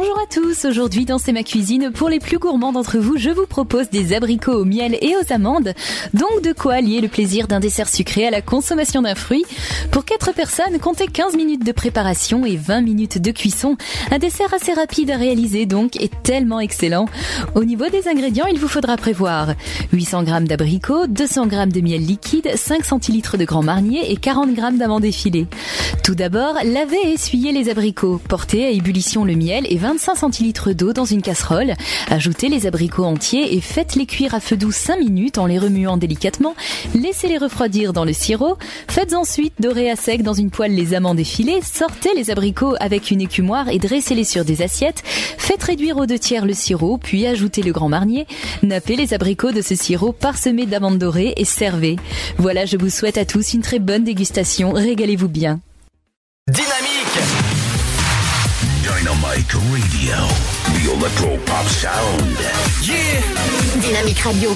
[0.01, 3.31] Bonjour à tous, aujourd'hui dans C'est ma cuisine, pour les plus gourmands d'entre vous, je
[3.31, 5.73] vous propose des abricots au miel et aux amandes.
[6.13, 9.43] Donc de quoi allier le plaisir d'un dessert sucré à la consommation d'un fruit?
[9.91, 13.76] Pour 4 personnes, comptez 15 minutes de préparation et 20 minutes de cuisson.
[14.09, 17.07] Un dessert assez rapide à réaliser donc et tellement excellent.
[17.53, 19.53] Au niveau des ingrédients, il vous faudra prévoir
[19.91, 24.55] 800 g d'abricots, 200 g de miel liquide, 5 centilitres de grand marnier et 40
[24.55, 25.47] g d'amandes effilées.
[26.05, 28.21] Tout d'abord, lavez et essuyez les abricots.
[28.30, 31.74] Portez à ébullition le miel et 25 centilitres d'eau dans une casserole.
[32.11, 35.98] Ajoutez les abricots entiers et faites-les cuire à feu doux 5 minutes en les remuant
[35.98, 36.53] délicatement.
[36.94, 38.60] Laissez-les refroidir dans le sirop.
[38.88, 41.61] Faites ensuite dorer à sec dans une poêle les amandes effilées.
[41.64, 45.02] Sortez les abricots avec une écumoire et dressez-les sur des assiettes.
[45.40, 48.28] Faites réduire aux deux tiers le sirop, puis ajoutez le grand marnier.
[48.61, 51.95] Nappez les abricots de ce sirop parsemé d'amandes dorées et servez.
[52.38, 54.72] Voilà, je vous souhaite à tous une très bonne dégustation.
[54.72, 55.61] Régalez-vous bien.
[56.48, 57.48] Dynamique
[59.55, 60.15] Radio.
[60.73, 62.38] The Electro Pop Sound.
[62.84, 63.21] Yeah
[63.81, 64.55] Dynamique Radio.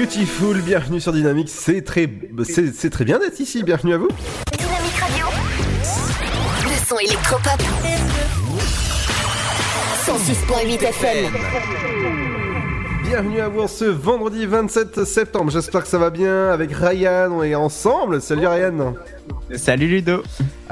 [0.00, 0.62] Beautiful.
[0.62, 1.50] Bienvenue sur Dynamique.
[1.50, 2.08] C'est très,
[2.44, 3.62] c'est c'est très bien d'être ici.
[3.62, 4.08] Bienvenue à vous.
[4.58, 5.26] Dynamique Radio.
[6.64, 7.60] Le son électropop.
[10.06, 11.32] 106.8 FM.
[13.04, 15.50] bienvenue à vous ce vendredi 27 septembre.
[15.50, 17.28] J'espère que ça va bien avec Ryan.
[17.32, 18.22] On est ensemble.
[18.22, 18.94] Salut Ryan.
[19.56, 20.22] Salut Ludo.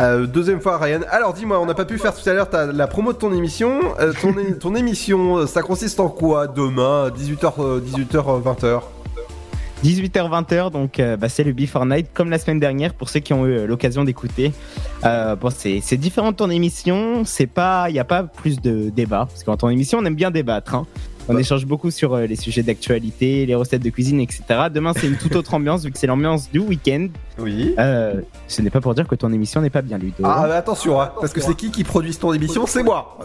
[0.00, 1.00] Euh, deuxième fois Ryan.
[1.10, 3.34] Alors dis-moi, on n'a pas pu faire tout à l'heure ta- la promo de ton
[3.34, 3.94] émission.
[4.00, 8.80] Euh, ton, é- ton émission, euh, ça consiste en quoi demain 18h, 18h, 20h
[9.84, 13.32] 18h-20h, donc euh, bah, c'est le Before Night, comme la semaine dernière, pour ceux qui
[13.32, 14.52] ont eu euh, l'occasion d'écouter.
[15.05, 18.90] Euh, bon, c'est différent de ton émission, c'est pas, il n'y a pas plus de
[18.90, 20.74] débat, parce qu'en ton émission, on aime bien débattre.
[20.74, 20.86] hein.
[21.30, 24.42] On échange beaucoup sur euh, les sujets d'actualité, les recettes de cuisine, etc.
[24.72, 27.09] Demain, c'est une toute autre ambiance, vu que c'est l'ambiance du week-end.
[27.38, 27.74] Oui.
[28.48, 30.22] Ce n'est pas pour dire que ton émission n'est pas bien, Ludo.
[30.24, 32.64] Ah mais attention, hein, parce que c'est qui qui produit ton émission?
[32.66, 33.18] C'est moi.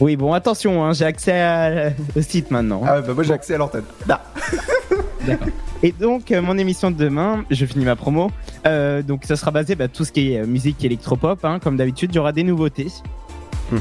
[0.00, 2.82] Oui, bon, attention, hein, j'ai accès à- au site maintenant.
[2.86, 3.82] Ah bah moi j'ai accès à l'antenne.
[5.82, 8.30] Et donc, euh, mon émission de demain, je finis ma promo.
[8.66, 11.44] Euh, donc, ça sera basé bah, tout ce qui est euh, musique électropop.
[11.44, 12.88] Hein, comme d'habitude, il y aura des nouveautés.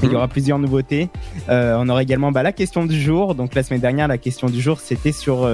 [0.04, 1.10] Il y aura plusieurs nouveautés.
[1.50, 3.36] Euh, on aura également bah, la question du jour.
[3.36, 5.50] Donc, la semaine dernière, la question du jour, c'était sur.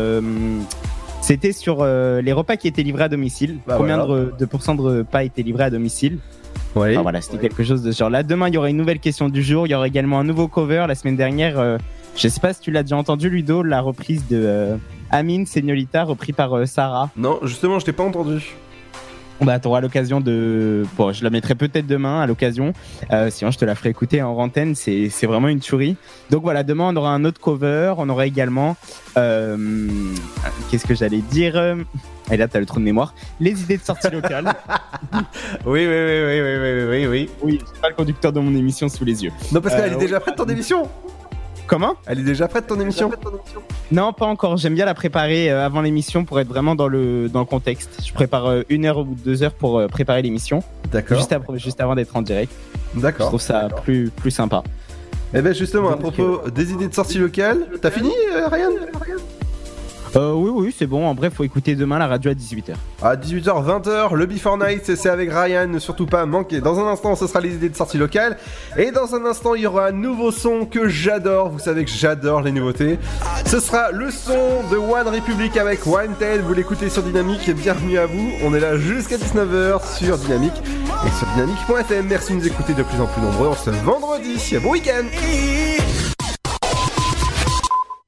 [1.22, 3.60] c'était sur les repas qui étaient livrés à domicile.
[3.68, 4.26] Bah, Combien voilà.
[4.26, 6.18] de, de pourcents de repas étaient livrés à domicile?
[6.76, 6.95] Oui.
[6.95, 8.24] voilà, c'était quelque chose de ce genre-là.
[8.24, 9.68] Demain, il y aura une nouvelle question du jour.
[9.68, 10.86] Il y aura également un nouveau cover.
[10.88, 11.78] La semaine dernière, euh,
[12.15, 14.76] je sais pas si tu l'as déjà entendu, Ludo, la reprise de euh,
[15.14, 17.10] Amine Señorita, repris par euh, Sarah.
[17.15, 18.56] Non, justement, je t'ai pas entendu.
[19.41, 20.85] Bah, t'auras l'occasion de.
[20.98, 22.73] Bon, je la mettrai peut-être demain à l'occasion.
[23.11, 24.73] Euh, sinon, je te la ferai écouter en antenne.
[24.73, 25.98] C'est c'est vraiment une tuerie.
[26.31, 27.94] Donc voilà, demain, on aura un autre cover.
[27.98, 28.76] On aura également.
[29.18, 29.88] euh,
[30.72, 31.61] Qu'est-ce que j'allais dire?
[32.31, 33.14] Et là, t'as le trou de mémoire.
[33.40, 34.45] Les idées de sortie locale.
[35.65, 37.30] oui, oui, oui, oui, oui, oui, oui, oui.
[37.44, 39.31] Oui, j'ai pas le conducteur de mon émission sous les yeux.
[39.52, 40.88] Non, parce qu'elle Euh, est déjà prête ton émission?
[41.68, 43.11] Comment Elle est déjà prête ton émission
[43.91, 44.57] Non, pas encore.
[44.57, 48.02] J'aime bien la préparer euh, avant l'émission pour être vraiment dans le, dans le contexte.
[48.06, 50.61] Je prépare euh, une heure ou deux heures pour euh, préparer l'émission.
[50.91, 51.18] D'accord.
[51.53, 52.52] Juste, avant d'être en direct.
[52.95, 53.27] D'accord.
[53.27, 54.64] Je trouve ça plus, plus sympa.
[55.35, 58.69] Eh ben justement, à propos des idées de sortie locale, t'as fini euh, Ryan?
[60.15, 61.07] Euh, oui, oui, c'est bon.
[61.07, 62.73] En bref, faut écouter demain la radio à 18h.
[63.02, 66.61] À 18h, 20h, le Before Night, c'est avec Ryan, ne surtout pas manquer.
[66.61, 68.38] Dans un instant, ce sera les idées de sortie locale.
[68.77, 71.49] Et dans un instant, il y aura un nouveau son que j'adore.
[71.49, 72.99] Vous savez que j'adore les nouveautés.
[73.45, 76.41] Ce sera le son de One Republic avec Wanted.
[76.41, 77.49] Vous l'écoutez sur Dynamique.
[77.49, 78.31] Bienvenue à vous.
[78.44, 80.53] On est là jusqu'à 19h sur Dynamique
[81.06, 82.06] et sur dynamique.fm.
[82.07, 84.57] Merci de nous écouter de plus en plus nombreux en ce vendredi.
[84.61, 85.06] Bon week-end!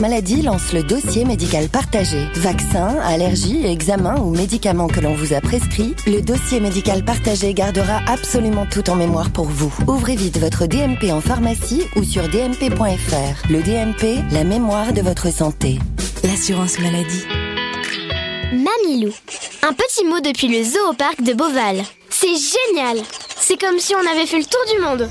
[0.00, 2.26] maladie lance le dossier médical partagé.
[2.34, 8.00] Vaccins, allergies, examens ou médicaments que l'on vous a prescrits, le dossier médical partagé gardera
[8.06, 9.72] absolument tout en mémoire pour vous.
[9.86, 13.50] Ouvrez vite votre DMP en pharmacie ou sur dmp.fr.
[13.50, 15.78] Le DMP, la mémoire de votre santé.
[16.22, 17.24] L'assurance maladie.
[18.52, 19.12] Mamilou.
[19.62, 21.82] Un petit mot depuis le zoo au parc de Beauval.
[22.10, 22.98] C'est génial
[23.36, 25.10] C'est comme si on avait fait le tour du monde.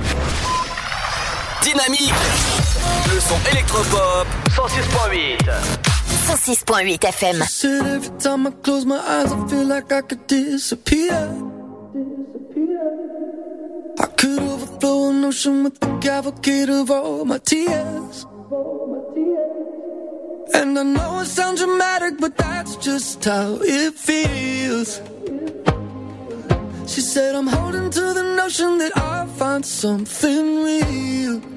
[1.63, 2.13] Dynamique
[3.13, 4.25] Le son électropop
[4.55, 5.37] 106.8
[6.27, 7.43] 106.8 FM.
[7.47, 11.13] Said every time I close my eyes, I feel like I could disappear.
[13.99, 18.25] I could overflow an ocean with the cavalcade of all my tears.
[20.53, 24.99] And I know it sounds dramatic, but that's just how it feels.
[26.87, 31.50] She said, I'm holding to the notion that I'll find something real.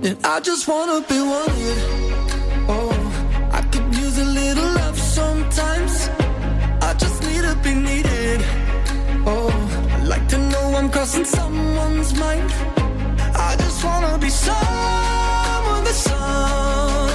[0.00, 1.78] And I just wanna be wanted.
[2.68, 6.08] Oh, I could use a little love sometimes.
[6.80, 8.40] I just need to be needed.
[9.26, 9.50] Oh,
[9.90, 12.48] I like to know I'm crossing someone's mind.
[13.34, 17.07] I just wanna be someone that somebody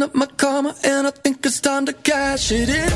[0.00, 2.90] counting up my karma, and I think it's time to cash it in.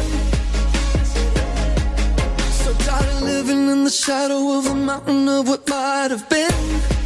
[2.53, 7.04] So tired of living in the shadow of a mountain of what might have been.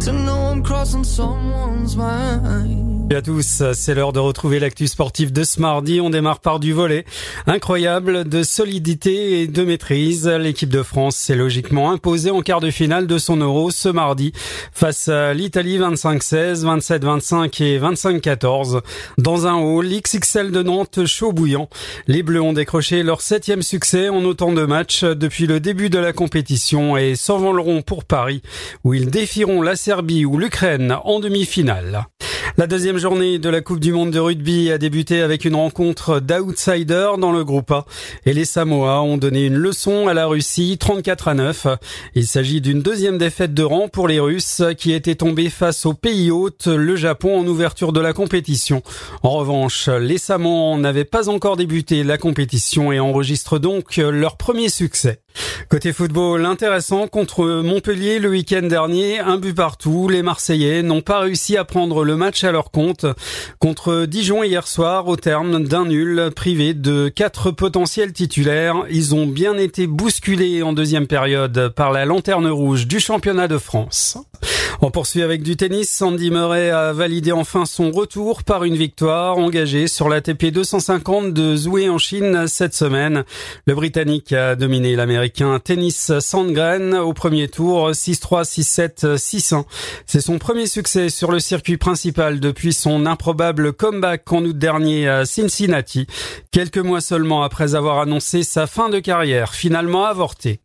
[0.00, 2.79] To know I'm crossing someone's mind.
[3.10, 6.00] Salut à tous, c'est l'heure de retrouver l'actu sportif de ce mardi.
[6.00, 7.04] On démarre par du volet.
[7.48, 10.28] Incroyable de solidité et de maîtrise.
[10.28, 14.30] L'équipe de France s'est logiquement imposée en quart de finale de son euro ce mardi
[14.72, 18.80] face à l'Italie 25-16, 27-25 et 25-14.
[19.18, 21.68] Dans un hall, l'XXL de Nantes chaud bouillant.
[22.06, 25.98] Les Bleus ont décroché leur septième succès en autant de matchs depuis le début de
[25.98, 28.40] la compétition et s'envoleront pour Paris
[28.84, 32.06] où ils défieront la Serbie ou l'Ukraine en demi-finale.
[32.56, 36.20] La deuxième journée de la Coupe du Monde de rugby a débuté avec une rencontre
[36.20, 37.86] d'outsiders dans le groupe A
[38.26, 41.66] et les Samoa ont donné une leçon à la Russie 34 à 9.
[42.14, 45.94] Il s'agit d'une deuxième défaite de rang pour les Russes qui étaient tombés face au
[45.94, 48.82] pays hôte, le Japon en ouverture de la compétition.
[49.22, 54.68] En revanche, les Samoans n'avaient pas encore débuté la compétition et enregistrent donc leur premier
[54.68, 55.20] succès.
[55.68, 60.08] Côté football, intéressant contre Montpellier le week-end dernier, un but partout.
[60.08, 62.89] Les Marseillais n'ont pas réussi à prendre le match à leur compte.
[63.58, 69.26] Contre Dijon hier soir, au terme d'un nul, privé de quatre potentiels titulaires, ils ont
[69.26, 74.18] bien été bousculés en deuxième période par la lanterne rouge du championnat de France.
[74.82, 75.90] On poursuit avec du tennis.
[75.90, 81.34] Sandy Murray a validé enfin son retour par une victoire engagée sur la TP 250
[81.34, 83.24] de Zoué en Chine cette semaine.
[83.66, 89.64] Le Britannique a dominé l'Américain Tennis Sandgren au premier tour 6-3, 6-7, 6-1.
[90.06, 95.06] C'est son premier succès sur le circuit principal depuis son improbable comeback en août dernier
[95.06, 96.06] à Cincinnati,
[96.50, 100.60] quelques mois seulement après avoir annoncé sa fin de carrière, finalement avortée.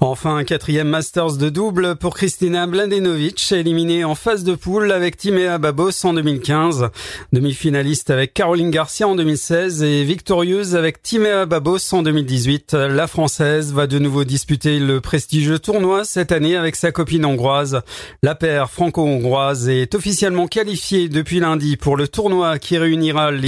[0.00, 5.58] Enfin, quatrième Masters de double pour Kristina Mladenovic, éliminée en phase de poule avec Timea
[5.58, 6.90] Babos en 2015,
[7.32, 12.74] demi-finaliste avec Caroline Garcia en 2016 et victorieuse avec Timea Babos en 2018.
[12.74, 17.80] La Française va de nouveau disputer le prestigieux tournoi cette année avec sa copine hongroise.
[18.22, 23.46] La paire franco-hongroise est officiellement qualifiée depuis lundi pour le tournoi qui réunira les...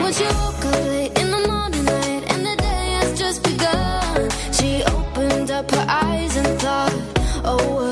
[0.02, 4.28] When she woke up late in the morning light and the day has just begun,
[4.52, 6.31] she opened up her eyes
[7.44, 7.91] Oh,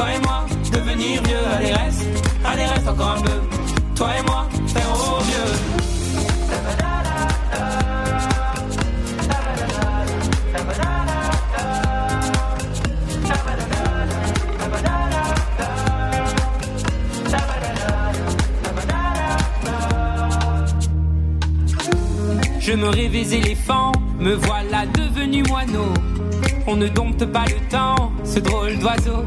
[0.00, 2.06] Toi et moi, devenir vieux, allez reste,
[2.42, 3.38] allez reste encore un peu.
[3.94, 5.52] Toi et moi, faire au mieux.
[22.58, 25.92] Je me rêvais éléphant, me voilà devenu moineau.
[26.66, 29.26] On ne dompte pas le temps, ce drôle d'oiseau.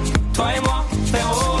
[0.33, 1.60] Toi et moi, faire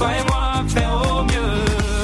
[0.00, 1.99] Toi et moi, faire au mieux.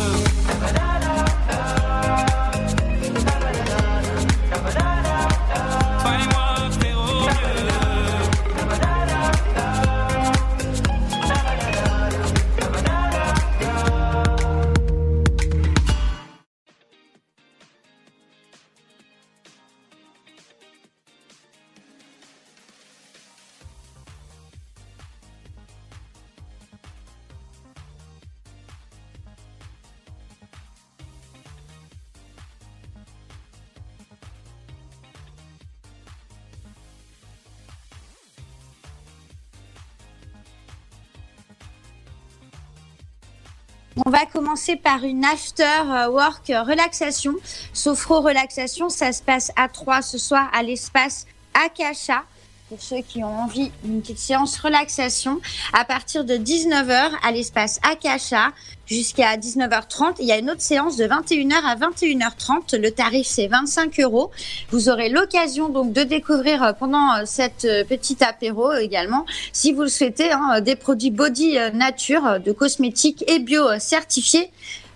[44.83, 47.35] Par une after work relaxation.
[47.73, 52.25] Sophro relaxation, ça se passe à 3 ce soir à l'espace Akasha.
[52.69, 55.41] Pour ceux qui ont envie d'une petite séance relaxation,
[55.73, 58.53] à partir de 19h à l'espace Akasha
[58.87, 60.17] jusqu'à 19h30.
[60.19, 62.77] Il y a une autre séance de 21h à 21h30.
[62.77, 64.33] Le tarif c'est 25 euros.
[64.71, 69.73] Vous aurez l'occasion donc de découvrir euh, pendant euh, cette euh, petite apéro également, si
[69.73, 74.51] vous le souhaitez, hein, des produits body nature, de cosmétiques et bio certifiés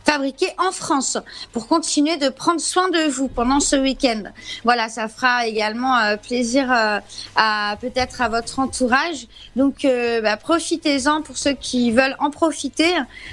[0.04, 1.18] fabriqués en France
[1.52, 4.24] pour continuer de prendre soin de vous pendant ce week-end.
[4.64, 6.98] Voilà, ça fera également euh, plaisir euh,
[7.36, 9.26] à peut-être à votre entourage.
[9.56, 12.92] Donc euh, bah, profitez-en pour ceux qui veulent en profiter.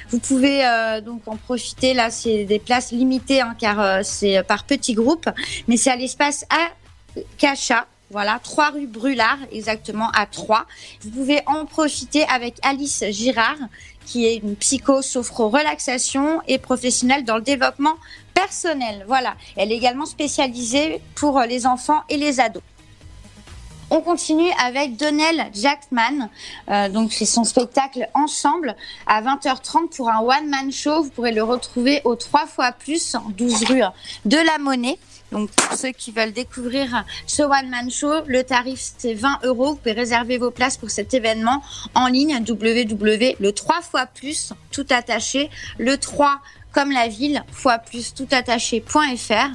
[0.10, 0.64] Vous pouvez
[1.04, 1.94] donc en profiter.
[1.94, 5.30] Là, c'est des places limitées hein, car c'est par petits groupes,
[5.68, 7.88] mais c'est à l'espace Akasha.
[8.10, 10.66] Voilà, 3 rue Brulard, exactement à 3.
[11.02, 13.58] Vous pouvez en profiter avec Alice Girard,
[14.06, 17.96] qui est une psycho-sophro-relaxation et professionnelle dans le développement
[18.34, 19.04] personnel.
[19.08, 22.64] Voilà, elle est également spécialisée pour les enfants et les ados.
[23.90, 26.30] On continue avec Donnell Jackman.
[26.70, 28.76] Euh, donc c'est son spectacle Ensemble
[29.06, 31.04] à 20h30 pour un one man show.
[31.04, 33.82] Vous pourrez le retrouver au 3 fois plus en 12 rue
[34.26, 35.00] de la Monnaie.
[35.32, 39.72] Donc pour ceux qui veulent découvrir ce one man show, le tarif c'est 20 euros.
[39.72, 41.62] Vous pouvez réserver vos places pour cet événement
[41.96, 46.40] en ligne www le 3 fois plus tout attaché le 3
[46.72, 49.50] comme la ville, fois plus tout attaché.fr,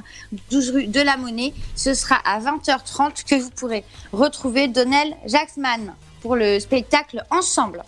[0.51, 1.53] 12 rue de la Monnaie.
[1.73, 7.83] Ce sera à 20h30 que vous pourrez retrouver Donnell Jacksman pour le spectacle Ensemble.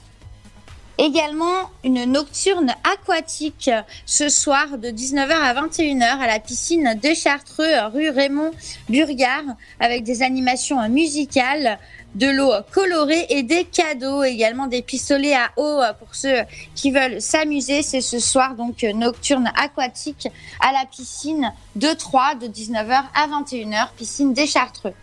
[0.97, 3.69] Également une nocturne aquatique
[4.05, 8.51] ce soir de 19h à 21h à la piscine de Chartreux, rue Raymond
[8.87, 9.43] Burgard,
[9.81, 11.79] avec des animations musicales,
[12.15, 16.43] de l'eau colorée et des cadeaux, également des pistolets à eau pour ceux
[16.73, 17.81] qui veulent s'amuser.
[17.81, 20.29] C'est ce soir donc nocturne aquatique
[20.61, 24.93] à la piscine de Troyes de 19h à 21h, piscine des Chartreux.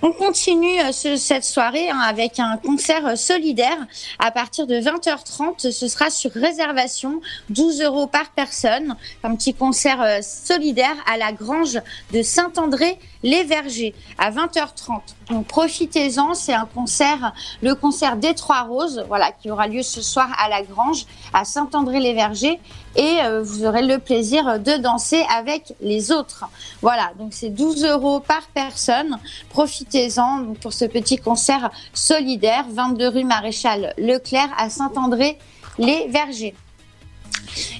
[0.00, 3.78] On continue euh, ce- cette soirée hein, avec un concert euh, solidaire
[4.20, 5.72] à partir de 20h30.
[5.72, 7.20] Ce sera sur réservation,
[7.50, 8.94] 12 euros par personne.
[9.24, 11.80] Un petit concert euh, solidaire à la grange
[12.12, 15.00] de Saint-André-les-Vergers à 20h30.
[15.48, 20.28] Profitez-en, c'est un concert, le concert des Trois Roses, voilà, qui aura lieu ce soir
[20.38, 22.58] à la grange à Saint-André-les-Vergers
[22.96, 26.46] et euh, vous aurez le plaisir de danser avec les autres.
[26.80, 29.18] Voilà, donc c'est 12 euros par personne.
[29.50, 36.54] Profitez-en pour ce petit concert solidaire, 22 rue Maréchal Leclerc à Saint-André-les-Vergers.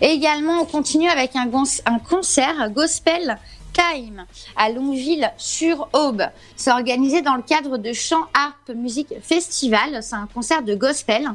[0.00, 3.38] Également, on continue avec un concert gospel
[3.78, 4.26] Time
[4.56, 6.22] à Longueville-sur-Aube.
[6.56, 10.02] C'est organisé dans le cadre de Chant Harpe Musique Festival.
[10.02, 11.28] C'est un concert de gospel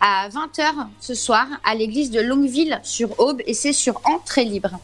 [0.00, 4.78] à 20h ce soir à l'église de Longueville-sur-Aube et c'est sur entrée libre.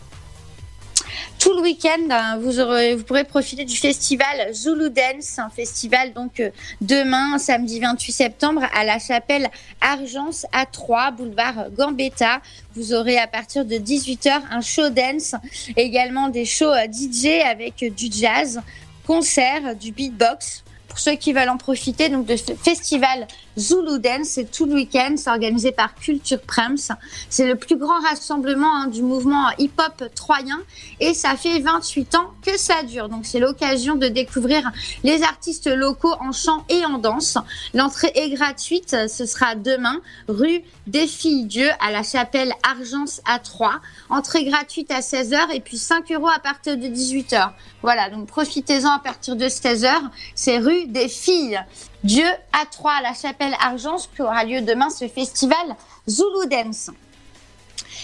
[1.38, 6.50] Tout le week-end, euh, vous, pourrez profiter du festival Zulu Dance, un festival donc euh,
[6.80, 9.48] demain, samedi 28 septembre, à la chapelle
[9.80, 12.40] Argence à 3, boulevard Gambetta.
[12.74, 15.34] Vous aurez à partir de 18h un show dance,
[15.76, 18.60] également des shows euh, DJ avec du jazz,
[19.06, 20.63] concert, du beatbox.
[20.94, 23.26] Pour ceux qui veulent en profiter, donc de ce festival
[23.58, 26.94] Zulu Dance, c'est tout le week-end, c'est organisé par Culture Prems.
[27.28, 30.60] C'est le plus grand rassemblement hein, du mouvement hip-hop troyen
[31.00, 33.08] et ça fait 28 ans que ça dure.
[33.08, 34.70] Donc c'est l'occasion de découvrir
[35.02, 37.38] les artistes locaux en chant et en danse.
[37.74, 43.40] L'entrée est gratuite, ce sera demain, rue des Filles Dieu à la chapelle Argence à
[43.40, 43.80] 3.
[44.10, 47.50] Entrée gratuite à 16h et puis 5 euros à partir de 18h.
[47.82, 49.90] Voilà, donc profitez-en à partir de 16h.
[50.36, 51.60] C'est rue des Filles
[52.02, 55.76] Dieu à 3 à la chapelle Argence qui aura lieu demain ce festival
[56.08, 56.90] Zulu Dance.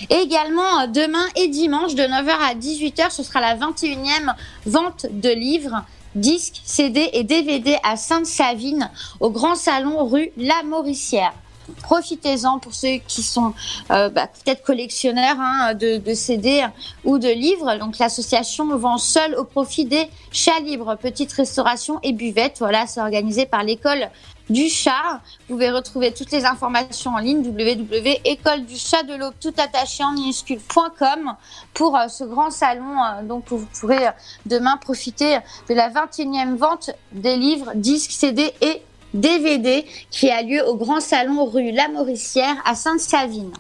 [0.09, 4.35] Également, euh, demain et dimanche, de 9h à 18h, ce sera la 21e
[4.65, 5.85] vente de livres,
[6.15, 8.91] disques, CD et DVD à Sainte-Savine,
[9.21, 11.35] au Grand Salon rue La Mauricière.
[11.83, 13.53] Profitez-en pour ceux qui sont
[13.91, 16.65] euh, bah, peut-être collectionneurs hein, de, CD
[17.05, 17.77] ou de livres.
[17.79, 22.59] Donc l'association vend seule au profit des chats libres, petite restauration et buvette.
[22.59, 24.11] Voilà, c'est organisé par l'école
[24.49, 25.21] du chat.
[25.49, 30.03] Vous pouvez retrouver toutes les informations en ligne www.école du chat de l'aube tout attaché
[30.03, 31.35] en minuscule.com
[31.73, 33.03] pour euh, ce grand salon.
[33.03, 34.09] euh, donc vous pourrez
[34.47, 35.39] demain profiter
[35.69, 38.83] de la 21e vente des livres, disques, CD et
[39.15, 43.53] DVD qui a lieu au Grand Salon rue La Mauricière à Sainte-Savine.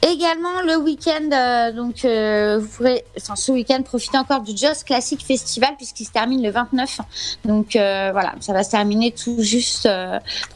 [0.00, 5.20] Également le week-end, euh, donc euh, vous pourrez, ce week-end, profiter encore du Just Classic
[5.20, 7.00] Festival puisqu'il se termine le 29.
[7.44, 9.88] Donc euh, voilà, ça va se terminer tout juste.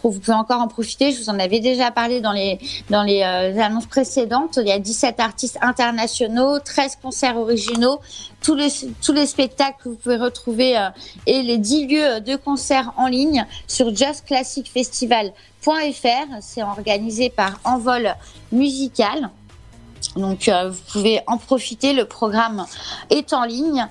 [0.05, 1.11] vous pouvez encore en profiter.
[1.11, 4.61] Je vous en avais déjà parlé dans les dans les annonces précédentes.
[4.63, 8.01] Il y a 17 artistes internationaux, 13 concerts originaux,
[8.43, 8.69] tous les
[9.03, 10.89] tous les spectacles que vous pouvez retrouver euh,
[11.27, 15.29] et les 10 lieux de concerts en ligne sur justclassicfestival.fr.
[16.41, 18.15] C'est organisé par Envol
[18.51, 19.31] Musical.
[20.17, 22.67] Donc euh, vous pouvez en profiter, le programme
[23.11, 23.87] est en ligne.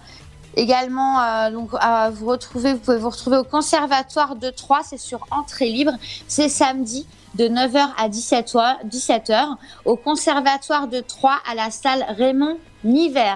[0.57, 1.69] Également, euh, donc,
[2.11, 5.93] vous, vous pouvez vous retrouver au Conservatoire de Troyes, c'est sur entrée libre.
[6.27, 9.55] C'est samedi de 9h à 17h, 17h
[9.85, 13.35] au Conservatoire de Troyes à la salle Raymond Niver.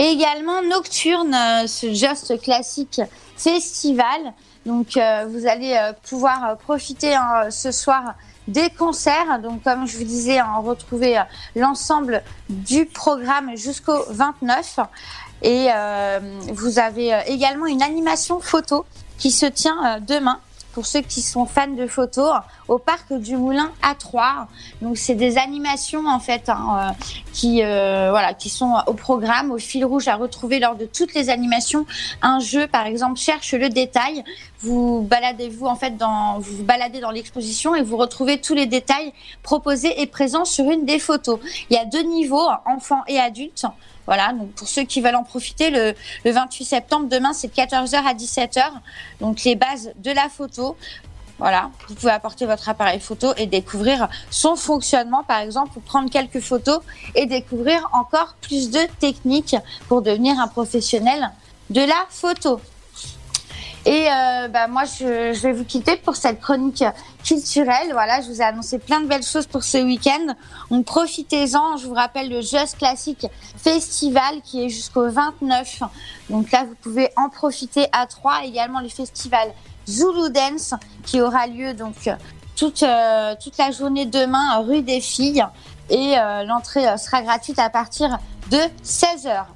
[0.00, 3.00] Et également Nocturne, euh, ce Just Classic
[3.36, 4.32] Festival.
[4.64, 8.14] Donc euh, vous allez euh, pouvoir profiter hein, ce soir
[8.46, 9.40] des concerts.
[9.42, 11.20] Donc comme je vous disais, hein, retrouver
[11.56, 14.78] l'ensemble du programme jusqu'au 29.
[15.42, 15.68] Et
[16.52, 18.84] vous avez également une animation photo
[19.18, 20.40] qui se tient demain
[20.72, 22.32] pour ceux qui sont fans de photos,
[22.68, 24.48] au parc du Moulin à 3.
[24.82, 29.50] Donc c'est des animations en fait hein, euh, qui euh, voilà qui sont au programme,
[29.50, 31.86] au fil rouge à retrouver lors de toutes les animations.
[32.22, 34.22] Un jeu par exemple cherche le détail.
[34.60, 38.66] Vous baladez-vous en fait dans vous vous baladez dans l'exposition et vous retrouvez tous les
[38.66, 39.12] détails
[39.42, 41.38] proposés et présents sur une des photos.
[41.70, 43.66] Il y a deux niveaux, enfants et adultes.
[44.08, 45.94] Voilà, donc pour ceux qui veulent en profiter, le,
[46.24, 48.62] le 28 septembre, demain, c'est de 14h à 17h.
[49.20, 50.78] Donc les bases de la photo.
[51.38, 56.10] Voilà, vous pouvez apporter votre appareil photo et découvrir son fonctionnement, par exemple, ou prendre
[56.10, 56.80] quelques photos
[57.14, 59.56] et découvrir encore plus de techniques
[59.88, 61.30] pour devenir un professionnel
[61.68, 62.62] de la photo.
[63.86, 66.84] Et euh, bah, moi, je, je vais vous quitter pour cette chronique
[67.24, 67.88] culturelle.
[67.92, 70.34] Voilà, je vous ai annoncé plein de belles choses pour ce week-end.
[70.70, 71.76] Donc profitez-en.
[71.76, 73.26] Je vous rappelle le Just Classic
[73.56, 75.82] Festival qui est jusqu'au 29.
[76.30, 78.44] Donc là, vous pouvez en profiter à trois.
[78.44, 79.52] Également le festival
[79.86, 80.74] Zulu Dance
[81.04, 82.10] qui aura lieu donc
[82.56, 85.46] toute, euh, toute la journée demain rue des Filles.
[85.90, 88.18] Et euh, l'entrée sera gratuite à partir
[88.50, 89.46] de 16h.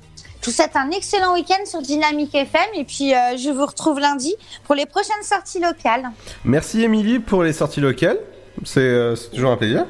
[0.42, 4.00] Je vous souhaite un excellent week-end sur Dynamique FM et puis euh, je vous retrouve
[4.00, 6.10] lundi pour les prochaines sorties locales.
[6.44, 8.18] Merci Émilie pour les sorties locales.
[8.64, 9.86] C'est euh, toujours un plaisir.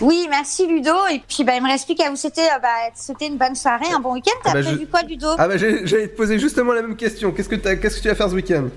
[0.00, 0.94] Oui, merci Ludo.
[1.10, 3.54] Et puis bah, il me reste plus qu'à vous souhaiter, euh, bah, souhaiter une bonne
[3.54, 4.30] soirée, un bon week-end.
[4.42, 5.28] T'as Ah bah, prévu je- quoi Ludo?
[5.36, 7.30] Ah bah j'allais te poser justement la même question.
[7.30, 8.68] Qu'est-ce que, t'as- qu'est-ce que tu vas faire ce week-end?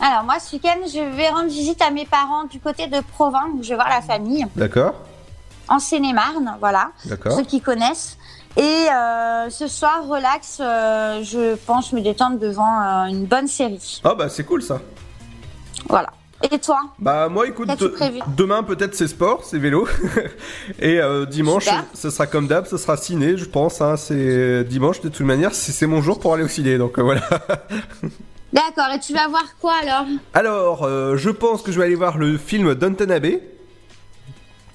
[0.00, 3.50] Alors moi ce week-end je vais rendre visite à mes parents du côté de Provins
[3.54, 4.94] où je vais voir la famille D'accord
[5.68, 6.90] en Seine-et-Marne, voilà.
[7.04, 7.30] D'accord.
[7.30, 8.16] Ceux qui connaissent.
[8.56, 14.00] Et euh, ce soir, relax, euh, je pense me détendre devant euh, une bonne série.
[14.04, 14.80] Ah bah c'est cool ça.
[15.88, 16.08] Voilà.
[16.50, 16.78] Et toi?
[16.98, 17.94] Bah moi écoute, de-
[18.36, 19.86] demain peut-être c'est sport, c'est vélo.
[20.80, 21.84] Et euh, dimanche, Super.
[21.94, 23.80] ce sera comme d'hab, ce sera ciné, je pense.
[23.82, 26.98] Hein, c'est dimanche de toute manière, c'est c'est mon jour pour aller au ciné, donc
[26.98, 27.20] euh, voilà.
[28.52, 28.86] D'accord.
[28.94, 30.06] Et tu vas voir quoi alors?
[30.34, 33.42] Alors, euh, je pense que je vais aller voir le film Downton Abbey.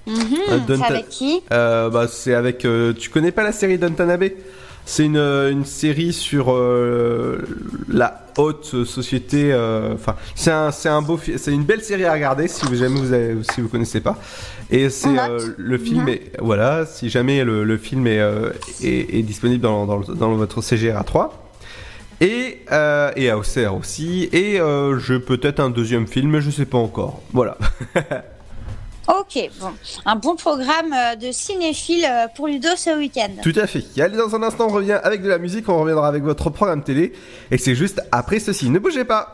[0.08, 2.64] C'est Downton- avec qui Euh, bah, c'est avec.
[2.66, 4.36] euh, tu connais pas la série Downton Abbey
[4.86, 7.40] C'est une, une série sur euh,
[7.90, 9.52] la haute société.
[9.52, 12.76] euh, Enfin, c'est un, c'est un beau, c'est une belle série à regarder si vous
[12.76, 14.16] jamais vous avez, si vous connaissez pas.
[14.70, 16.10] Et c'est euh, le film Mhm.
[16.10, 16.86] est voilà.
[16.86, 18.52] Si jamais le, le film est, euh,
[18.84, 21.42] est, est disponible dans, dans, dans votre CGR 3
[22.22, 24.30] et, euh, et aussi.
[24.34, 27.22] Et euh, je peut-être un deuxième film, mais je sais pas encore.
[27.34, 27.58] Voilà.
[29.08, 29.68] Ok, bon.
[30.06, 33.30] Un bon programme euh, de cinéphile euh, pour Ludo ce week-end.
[33.44, 33.84] Tout à fait.
[34.02, 36.84] Allez, dans un instant, on revient avec de la musique, on reviendra avec votre programme
[36.84, 37.14] télé.
[37.52, 38.70] Et c'est juste après ceci.
[38.70, 39.34] Ne bougez pas.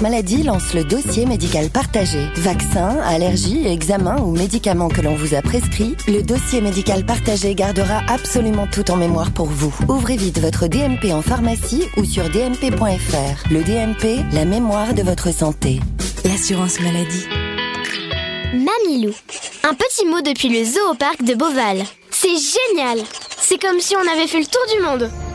[0.00, 2.26] maladie lance le dossier médical partagé.
[2.36, 8.00] Vaccins, allergies, examens ou médicaments que l'on vous a prescrits, le dossier médical partagé gardera
[8.08, 9.74] absolument tout en mémoire pour vous.
[9.88, 13.50] Ouvrez vite votre DMP en pharmacie ou sur dmp.fr.
[13.50, 15.80] Le DMP, la mémoire de votre santé.
[16.24, 17.26] L'assurance maladie.
[18.52, 19.14] Mamilou.
[19.64, 21.82] Un petit mot depuis le zoo au parc de Beauval.
[22.10, 22.98] C'est génial
[23.38, 25.10] C'est comme si on avait fait le tour du monde.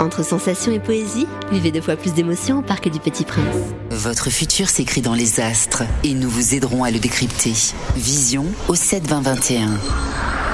[0.00, 3.44] Entre sensations et poésie, vivez deux fois plus d'émotions au Parc du Petit Prince.
[3.90, 7.52] Votre futur s'écrit dans les astres et nous vous aiderons à le décrypter.
[7.96, 9.68] Vision au 7 20 21.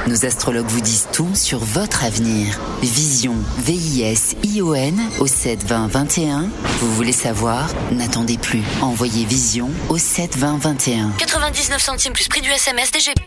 [0.09, 2.59] Nos astrologues vous disent tout sur votre avenir.
[2.83, 6.49] Vision, V-I-S-I-O-N au 7 20 21.
[6.81, 7.69] Vous voulez savoir?
[7.93, 8.63] N'attendez plus.
[8.83, 11.11] Envoyez Vision au 7 20 21.
[11.19, 13.21] 99 centimes plus prix du SMS DGP.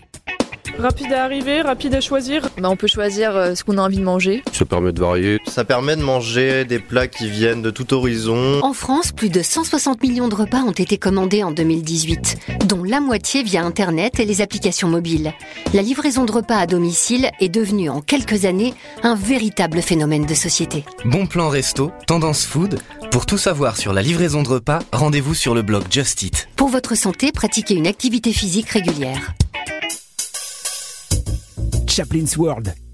[0.79, 2.47] Rapide à arriver, rapide à choisir.
[2.57, 4.43] Bah, on peut choisir euh, ce qu'on a envie de manger.
[4.53, 5.39] Ça permet de varier.
[5.45, 8.61] Ça permet de manger des plats qui viennent de tout horizon.
[8.63, 12.99] En France, plus de 160 millions de repas ont été commandés en 2018, dont la
[12.99, 15.33] moitié via Internet et les applications mobiles.
[15.71, 18.73] La livraison de repas à domicile est devenue en quelques années
[19.03, 20.83] un véritable phénomène de société.
[21.05, 22.79] Bon plan resto, tendance food.
[23.11, 26.49] Pour tout savoir sur la livraison de repas, rendez-vous sur le blog Just Eat.
[26.55, 29.35] Pour votre santé, pratiquez une activité physique régulière.
[31.87, 32.73] Chaplin's World.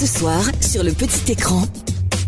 [0.00, 1.62] Ce soir, sur le petit écran,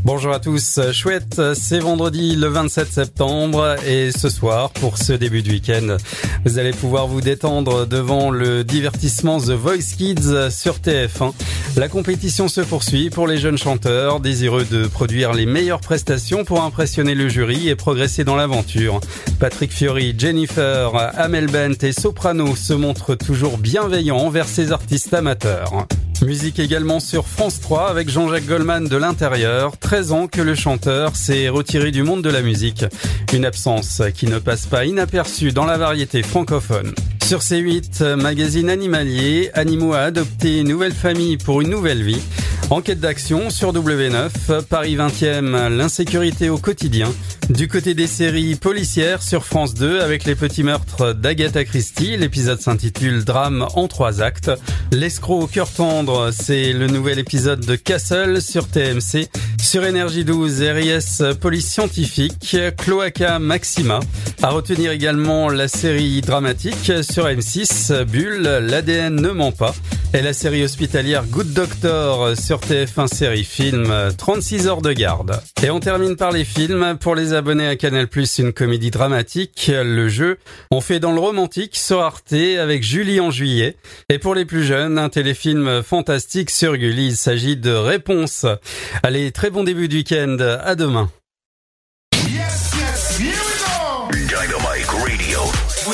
[0.04, 5.42] Bonjour à tous, chouette, c'est vendredi le 27 septembre et ce soir, pour ce début
[5.42, 5.96] de week-end,
[6.44, 11.32] vous allez pouvoir vous détendre devant le divertissement The Voice Kids sur TF1.
[11.76, 16.62] La compétition se poursuit pour les jeunes chanteurs désireux de produire les meilleures prestations pour
[16.62, 19.00] impressionner le jury et progresser dans l'aventure.
[19.38, 25.86] Patrick Fiori, Jennifer, Amel Bent et Soprano se montrent toujours bienveillants envers ces artistes amateurs.
[26.22, 29.76] Musique également sur France 3 avec Jean-Jacques Goldman de l'intérieur.
[29.76, 32.84] 13 ans que le chanteur s'est retiré du monde de la musique.
[33.32, 36.94] Une absence qui ne passe pas inaperçue dans la variété francophone.
[37.32, 42.20] Sur C8, magazine animalier, Animaux a adopté une nouvelle famille pour une nouvelle vie.
[42.68, 47.10] Enquête d'action sur W9, Paris 20e, l'insécurité au quotidien.
[47.48, 52.60] Du côté des séries policières sur France 2 avec les petits meurtres d'Agatha Christie, l'épisode
[52.60, 54.50] s'intitule Drame en trois actes.
[54.90, 59.28] L'escroc au cœur tendre, c'est le nouvel épisode de Castle sur TMC.
[59.60, 64.00] Sur Énergie 12, RIS Police Scientifique, Cloaca Maxima.
[64.42, 69.74] À retenir également la série dramatique sur M6, Bulle, l'ADN ne ment pas.
[70.14, 75.40] Et la série hospitalière Good Doctor sur TF1 série film 36 heures de garde.
[75.62, 76.98] Et on termine par les films.
[77.00, 78.08] Pour les abonnés à Canal+,
[78.38, 80.38] une comédie dramatique, Le Jeu.
[80.70, 82.02] On fait dans le romantique sur
[82.60, 83.76] avec Julie en juillet.
[84.10, 87.08] Et pour les plus jeunes, un téléfilm fantastique sur Gulli.
[87.08, 88.44] Il s'agit de Réponse.
[89.02, 90.36] Allez, très bon début de week-end.
[90.62, 91.10] À demain.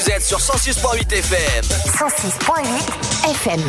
[0.08, 1.64] Vous êtes sur 106.8 FM.
[1.64, 3.60] 106.8 FM.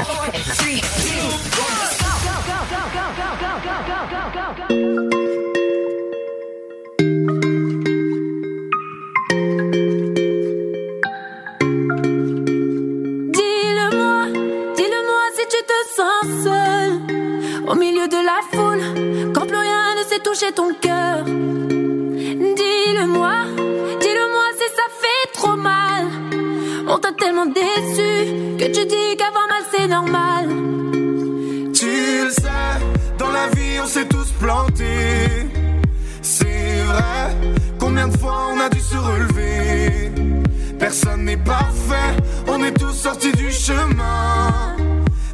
[13.33, 14.27] Dis-le-moi,
[14.77, 16.89] dis-le-moi si tu te sens seul
[17.67, 21.25] au milieu de la foule quand plus rien ne sait toucher ton cœur.
[27.17, 30.47] Tellement déçu que tu dis qu'avoir mal c'est normal.
[31.73, 32.49] Tu le sais,
[33.17, 35.47] dans la vie on s'est tous plantés.
[36.21, 37.35] C'est vrai,
[37.79, 40.11] combien de fois on a dû se relever?
[40.77, 42.15] Personne n'est parfait,
[42.47, 44.75] on est tous sortis du chemin.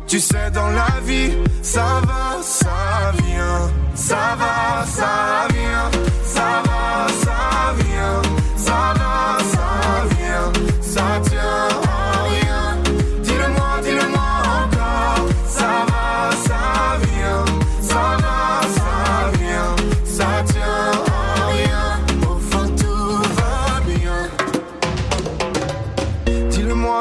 [0.08, 3.70] Tu sais, dans la vie, ça va, ça vient.
[3.96, 5.92] Ça va, ça vient.
[6.24, 8.22] Ça va, ça vient.
[8.56, 9.55] Ça va, ça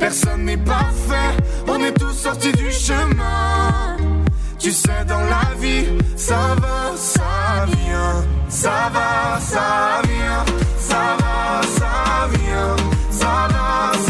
[0.00, 1.36] Personne n'est parfait,
[1.68, 3.98] on est tous sortis du chemin.
[4.58, 5.86] Tu sais, dans la vie,
[6.16, 8.24] ça va, ça vient.
[8.48, 10.44] Ça va, ça vient.
[10.78, 12.76] Ça va, ça vient.
[13.10, 14.09] Ça va, ça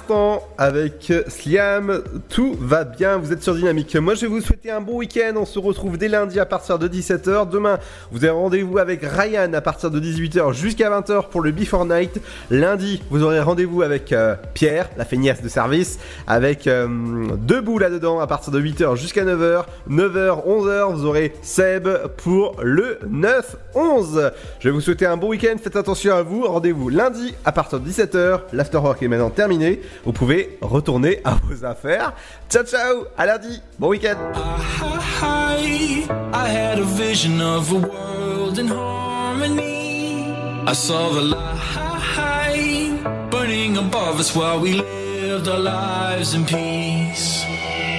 [0.00, 2.02] スト avec Sliam.
[2.28, 3.96] Tout va bien, vous êtes sur Dynamique.
[3.96, 5.32] Moi, je vais vous souhaiter un bon week-end.
[5.36, 7.48] On se retrouve dès lundi à partir de 17h.
[7.48, 7.78] Demain,
[8.12, 12.20] vous avez rendez-vous avec Ryan à partir de 18h jusqu'à 20h pour le Before Night.
[12.50, 16.86] Lundi, vous aurez rendez-vous avec euh, Pierre, la feignasse de service, avec euh,
[17.38, 19.64] Debout là-dedans à partir de 8h jusqu'à 9h.
[19.88, 21.88] 9h, 11h, vous aurez Seb
[22.18, 22.98] pour le
[23.74, 24.32] 9-11.
[24.58, 25.56] Je vais vous souhaiter un bon week-end.
[25.62, 26.42] Faites attention à vous.
[26.42, 28.40] Rendez-vous lundi à partir de 17h.
[28.52, 29.80] L'afterwork est maintenant terminé.
[30.04, 32.12] Vous pouvez retourner à vos affaires.
[32.48, 33.60] Ciao ciao, à lundi.
[33.78, 34.16] Bon week-end.
[35.22, 40.34] I, I had a vision of a world in harmony.
[40.66, 43.00] I saw the light
[43.30, 47.44] burning above us while we lived our lives in peace.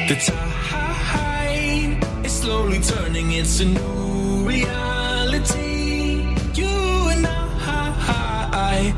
[0.07, 6.35] The tide is slowly turning, it's a new reality.
[6.53, 6.67] You
[7.09, 8.93] and I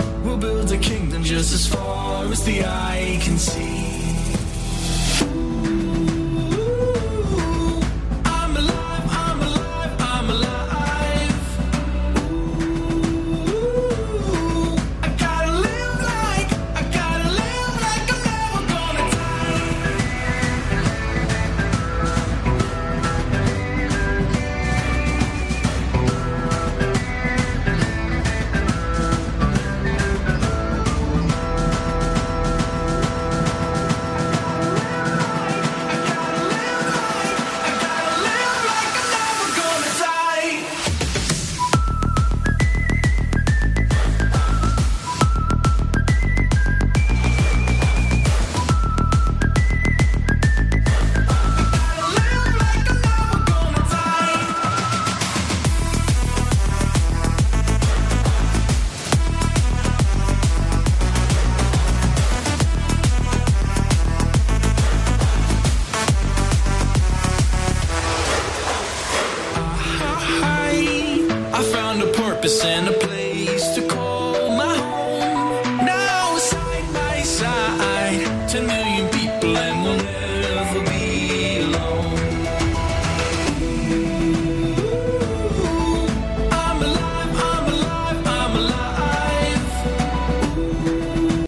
[1.33, 3.92] just as far as the eye can see.